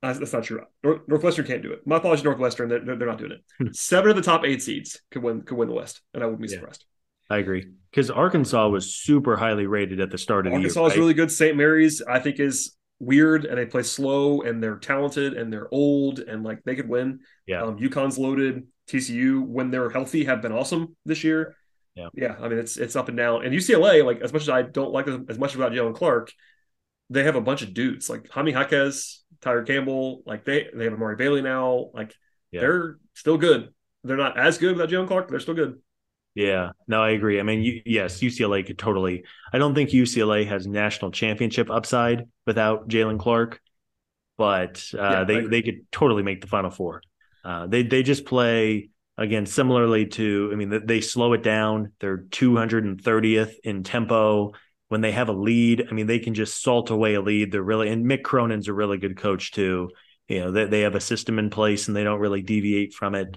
[0.00, 0.60] Uh, that's not true.
[0.84, 1.84] North, Northwestern can't do it.
[1.84, 2.68] My apologies, Northwestern.
[2.68, 3.40] They're, they're not doing it.
[3.58, 3.72] Hmm.
[3.72, 6.42] Seven of the top eight seeds could win could win the West, and I wouldn't
[6.42, 6.84] be yeah, surprised.
[7.30, 10.84] I agree because Arkansas was super highly rated at the start of Arkansas the year.
[10.84, 11.02] Arkansas is right?
[11.02, 11.32] really good.
[11.32, 11.56] St.
[11.56, 16.18] Mary's, I think, is weird and they play slow and they're talented and they're old
[16.20, 17.20] and like they could win.
[17.46, 17.62] Yeah.
[17.62, 18.66] Um, UConn's loaded.
[18.88, 21.54] TCU, when they're healthy, have been awesome this year.
[21.94, 22.08] Yeah.
[22.14, 22.36] Yeah.
[22.40, 23.44] I mean, it's it's up and down.
[23.44, 26.32] And UCLA, like as much as I don't like them as much about Jaylen Clark,
[27.10, 30.22] they have a bunch of dudes like Jaime Jaquez, Tyger Campbell.
[30.24, 31.90] Like they they have Amari Bailey now.
[31.92, 32.14] Like
[32.50, 32.60] yeah.
[32.60, 33.74] they're still good.
[34.04, 35.28] They're not as good without Jaylen Clark.
[35.28, 35.80] they're still good.
[36.34, 37.40] Yeah, no, I agree.
[37.40, 39.24] I mean, you, yes, UCLA could totally.
[39.52, 43.60] I don't think UCLA has national championship upside without Jaylen Clark,
[44.36, 47.02] but uh, yeah, they they could totally make the Final Four.
[47.44, 50.50] Uh, they they just play again similarly to.
[50.52, 51.92] I mean, they slow it down.
[51.98, 54.52] They're 230th in tempo.
[54.88, 57.52] When they have a lead, I mean, they can just salt away a lead.
[57.52, 59.90] They're really and Mick Cronin's a really good coach too.
[60.28, 63.14] You know, they they have a system in place and they don't really deviate from
[63.14, 63.36] it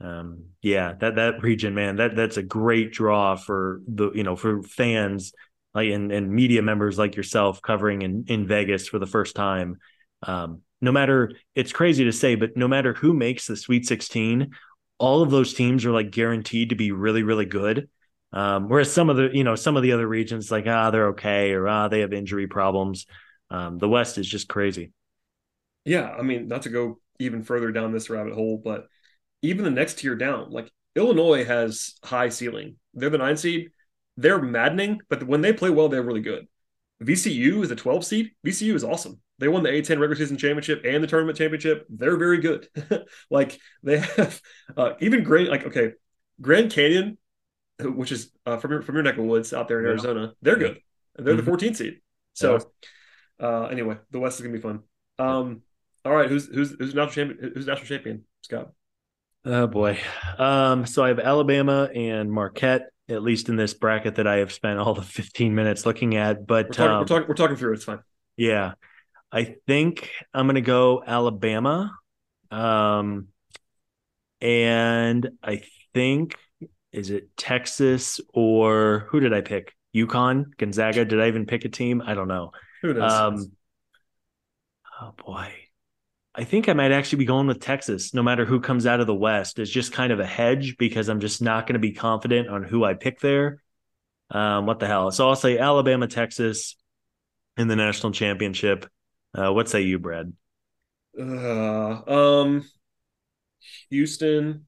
[0.00, 4.36] um, yeah, that that region, man, that that's a great draw for the you know
[4.36, 5.32] for fans
[5.74, 9.78] like and, and media members like yourself covering in in Vegas for the first time.
[10.22, 14.50] Um, no matter it's crazy to say, but no matter who makes the Sweet 16,
[14.98, 17.88] all of those teams are like guaranteed to be really really good.
[18.32, 21.08] Um, whereas some of the you know some of the other regions like ah they're
[21.08, 23.06] okay or ah they have injury problems.
[23.50, 24.92] Um, the West is just crazy.
[25.84, 28.86] Yeah, I mean not to go even further down this rabbit hole, but
[29.42, 32.76] even the next tier down, like Illinois has high ceiling.
[32.94, 33.70] They're the nine seed.
[34.16, 36.46] They're maddening, but when they play well, they're really good.
[37.02, 38.30] VCU is a 12 seed.
[38.46, 39.20] VCU is awesome.
[39.38, 41.86] They won the A10 regular season championship and the tournament championship.
[41.88, 42.68] They're very good.
[43.30, 44.40] like they have
[44.76, 45.92] uh, even Grand, like okay,
[46.42, 47.16] Grand Canyon,
[47.80, 49.90] which is uh, from your from your neck of woods out there in yeah.
[49.92, 50.32] Arizona.
[50.42, 50.80] They're good.
[51.16, 51.50] They're mm-hmm.
[51.50, 52.00] the 14th seed.
[52.34, 52.58] So
[53.40, 54.80] uh, anyway, the West is gonna be fun.
[55.18, 55.62] Um,
[56.04, 57.52] all right, who's who's who's national champion?
[57.54, 58.24] Who's national champion?
[58.42, 58.72] Scott.
[59.44, 59.98] Oh boy.
[60.38, 64.52] Um, so I have Alabama and Marquette, at least in this bracket that I have
[64.52, 66.46] spent all the 15 minutes looking at.
[66.46, 67.76] But we're talking, um, we're talking, we're talking through it.
[67.76, 68.00] It's fine.
[68.36, 68.72] Yeah.
[69.32, 71.92] I think I'm gonna go Alabama.
[72.50, 73.28] Um,
[74.40, 75.62] and I
[75.94, 76.36] think
[76.92, 79.72] is it Texas or who did I pick?
[79.94, 81.04] UConn, Gonzaga.
[81.04, 82.02] Did I even pick a team?
[82.04, 82.52] I don't know.
[82.82, 83.12] Who knows?
[83.12, 83.52] Um,
[85.00, 85.52] oh boy.
[86.34, 89.06] I think I might actually be going with Texas, no matter who comes out of
[89.06, 91.92] the West, is just kind of a hedge because I'm just not going to be
[91.92, 93.62] confident on who I pick there.
[94.30, 95.10] Um, what the hell?
[95.10, 96.76] So I'll say Alabama, Texas
[97.56, 98.88] in the national championship.
[99.34, 100.32] Uh, what say you, Brad?
[101.18, 102.64] Uh, um,
[103.90, 104.66] Houston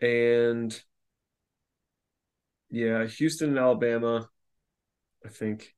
[0.00, 0.82] and
[2.70, 4.28] yeah, Houston and Alabama.
[5.24, 5.75] I think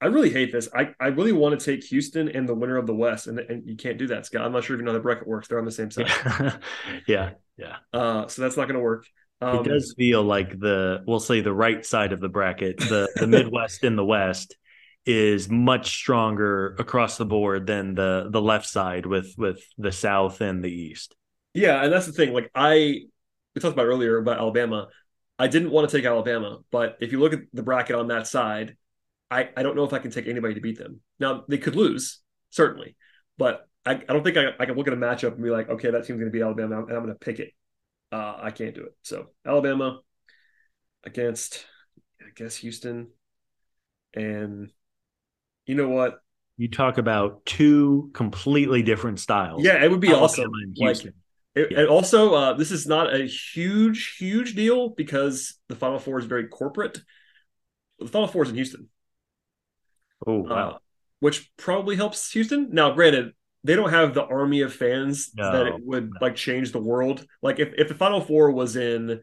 [0.00, 0.68] I really hate this.
[0.74, 3.66] I, I really want to take Houston and the winner of the West, and, and
[3.66, 4.42] you can't do that, Scott.
[4.42, 5.48] I'm not sure if you know how the bracket works.
[5.48, 6.10] They're on the same side.
[7.06, 7.76] yeah, yeah.
[7.94, 9.06] Uh, so that's not going to work.
[9.40, 13.08] Um, it does feel like the we'll say the right side of the bracket, the
[13.16, 14.56] the Midwest and the West,
[15.06, 20.42] is much stronger across the board than the the left side with with the South
[20.42, 21.14] and the East.
[21.54, 22.34] Yeah, and that's the thing.
[22.34, 23.00] Like I
[23.54, 24.88] we talked about earlier about Alabama.
[25.38, 28.26] I didn't want to take Alabama, but if you look at the bracket on that
[28.26, 28.76] side
[29.30, 31.00] I, I don't know if I can take anybody to beat them.
[31.18, 32.20] Now they could lose,
[32.50, 32.96] certainly,
[33.38, 35.68] but I, I don't think I, I can look at a matchup and be like,
[35.68, 37.52] okay, that team's going to be Alabama, and I'm going to pick it.
[38.12, 38.96] Uh, I can't do it.
[39.02, 40.00] So Alabama
[41.04, 41.64] against,
[42.20, 43.08] I guess Houston,
[44.14, 44.72] and
[45.66, 46.20] you know what?
[46.56, 49.62] You talk about two completely different styles.
[49.62, 50.50] Yeah, it would be Alabama awesome.
[50.78, 51.04] Like
[51.54, 51.80] It, yeah.
[51.80, 56.26] And also, uh, this is not a huge, huge deal because the Final Four is
[56.26, 56.98] very corporate.
[57.98, 58.88] The Final Four is in Houston.
[60.26, 60.70] Oh wow!
[60.70, 60.78] Uh,
[61.20, 62.68] which probably helps Houston.
[62.72, 63.32] Now, granted,
[63.64, 67.26] they don't have the army of fans no, that it would like change the world.
[67.42, 69.20] Like if, if the Final Four was in,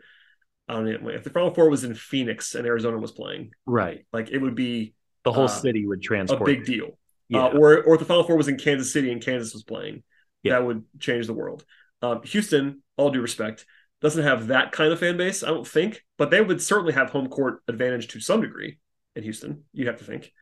[0.67, 4.05] I don't know, if the Final Four was in Phoenix and Arizona was playing, right?
[4.11, 6.97] Like it would be the whole uh, city would transport a big deal.
[7.29, 7.45] Yeah.
[7.45, 10.03] Uh, or or if the Final Four was in Kansas City and Kansas was playing,
[10.43, 10.53] yeah.
[10.53, 11.63] that would change the world.
[12.01, 13.65] Um, Houston, all due respect,
[14.01, 17.09] doesn't have that kind of fan base, I don't think, but they would certainly have
[17.09, 18.77] home court advantage to some degree
[19.15, 19.63] in Houston.
[19.71, 20.33] You have to think.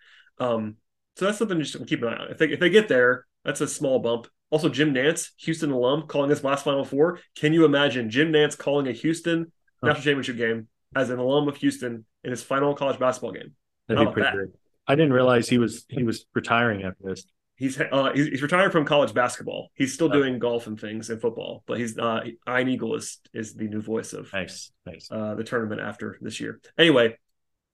[0.41, 0.77] Um,
[1.15, 2.31] so that's something just to keep an eye on.
[2.31, 4.27] If they if they get there, that's a small bump.
[4.49, 7.19] Also, Jim Nantz, Houston alum, calling his last Final Four.
[7.35, 9.51] Can you imagine Jim Nantz calling a Houston
[9.81, 9.87] huh.
[9.87, 13.53] national championship game as an alum of Houston in his final college basketball game?
[13.87, 14.35] That'd be pretty that?
[14.35, 14.49] great.
[14.87, 17.25] I didn't realize he was he was retiring after this.
[17.55, 19.69] He's uh, he's, he's retired from college basketball.
[19.75, 23.53] He's still doing golf and things and football, but he's uh, Ian Eagle is is
[23.53, 25.07] the new voice of nice, nice.
[25.11, 26.59] Uh, the tournament after this year.
[26.77, 27.17] Anyway,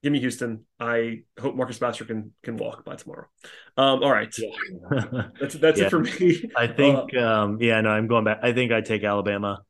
[0.04, 0.66] give me Houston.
[0.80, 3.28] I hope Marcus Sasser can can walk by tomorrow.
[3.78, 5.28] Um, all right, yeah.
[5.40, 5.86] that's that's yeah.
[5.86, 6.50] it for me.
[6.56, 8.40] I think, uh, um, yeah, no, I'm going back.
[8.44, 9.62] I think I take Alabama.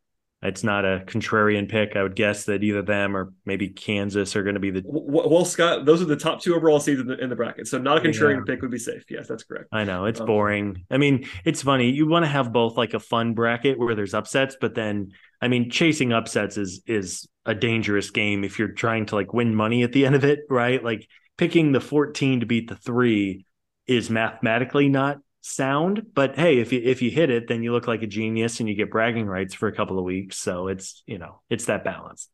[0.44, 1.96] It's not a contrarian pick.
[1.96, 4.84] I would guess that either them or maybe Kansas are going to be the.
[4.86, 7.68] Well, Scott, those are the top two overall seeds in the, in the bracket.
[7.68, 8.54] So not a contrarian yeah.
[8.54, 9.04] pick would be safe.
[9.10, 9.70] Yes, that's correct.
[9.72, 10.86] I know it's um, boring.
[10.92, 11.90] I mean, it's funny.
[11.90, 15.12] You want to have both like a fun bracket where there's upsets, but then
[15.42, 19.56] I mean, chasing upsets is is a dangerous game if you're trying to like win
[19.56, 20.84] money at the end of it, right?
[20.84, 21.08] Like
[21.38, 23.46] picking the 14 to beat the three
[23.88, 27.88] is mathematically not sound, but hey, if you if you hit it, then you look
[27.88, 30.38] like a genius and you get bragging rights for a couple of weeks.
[30.38, 32.30] So it's you know it's that balance.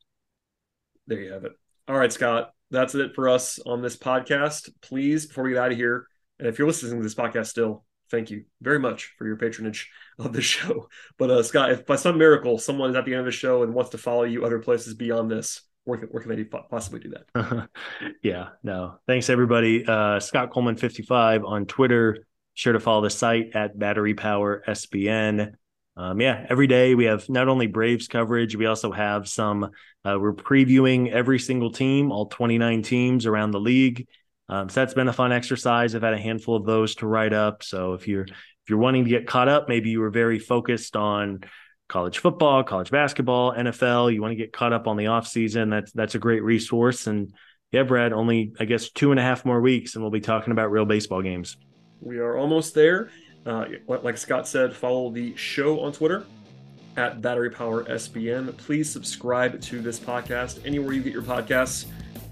[1.07, 1.53] There you have it.
[1.87, 4.69] All right, Scott, that's it for us on this podcast.
[4.81, 6.07] Please, before we get out of here,
[6.39, 9.89] and if you're listening to this podcast still, thank you very much for your patronage
[10.19, 10.87] of the show.
[11.17, 13.63] But uh, Scott, if by some miracle someone is at the end of the show
[13.63, 16.99] and wants to follow you other places beyond this, where can, where can they possibly
[16.99, 17.69] do that?
[18.23, 18.95] yeah, no.
[19.07, 19.85] Thanks everybody.
[19.85, 25.53] Uh, Scott Coleman 55 on Twitter sure to follow the site at Battery Power SBN.
[25.95, 29.65] Um, yeah, every day we have not only Braves coverage, we also have some.
[30.05, 34.07] Uh, we're previewing every single team, all 29 teams around the league.
[34.49, 35.95] Um, so that's been a fun exercise.
[35.95, 37.63] I've had a handful of those to write up.
[37.63, 40.95] So if you're if you're wanting to get caught up, maybe you were very focused
[40.95, 41.43] on
[41.89, 44.13] college football, college basketball, NFL.
[44.13, 45.69] You want to get caught up on the off season.
[45.69, 47.07] That's that's a great resource.
[47.07, 47.33] And
[47.71, 50.51] yeah, Brad, only I guess two and a half more weeks, and we'll be talking
[50.51, 51.57] about real baseball games.
[52.03, 53.09] We are almost there.
[53.45, 56.25] Uh, like Scott said, follow the show on Twitter
[56.97, 58.55] at Battery Power SBN.
[58.57, 61.85] Please subscribe to this podcast anywhere you get your podcasts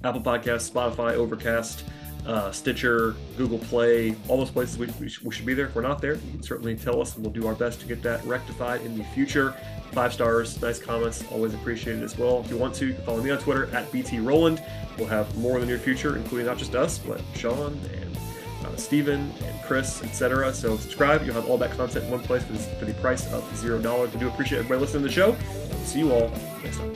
[0.04, 1.84] Apple Podcasts, Spotify, Overcast,
[2.26, 5.68] uh, Stitcher, Google Play, all those places we, we, sh- we, should be there.
[5.68, 7.86] If we're not there, you can certainly tell us and we'll do our best to
[7.86, 9.56] get that rectified in the future.
[9.92, 12.40] Five stars, nice comments, always appreciated as well.
[12.40, 14.64] If you want to, you can follow me on Twitter at BT Rowland.
[14.98, 18.18] We'll have more in the near future, including not just us, but Sean and
[18.66, 20.54] uh, Stephen and Chris, etc.
[20.54, 21.26] So subscribe.
[21.26, 23.80] You'll have all that content in one place for, this, for the price of zero
[23.80, 24.14] dollars.
[24.14, 25.36] We do appreciate everybody listening to the show.
[25.84, 26.32] See you all
[26.64, 26.96] next time.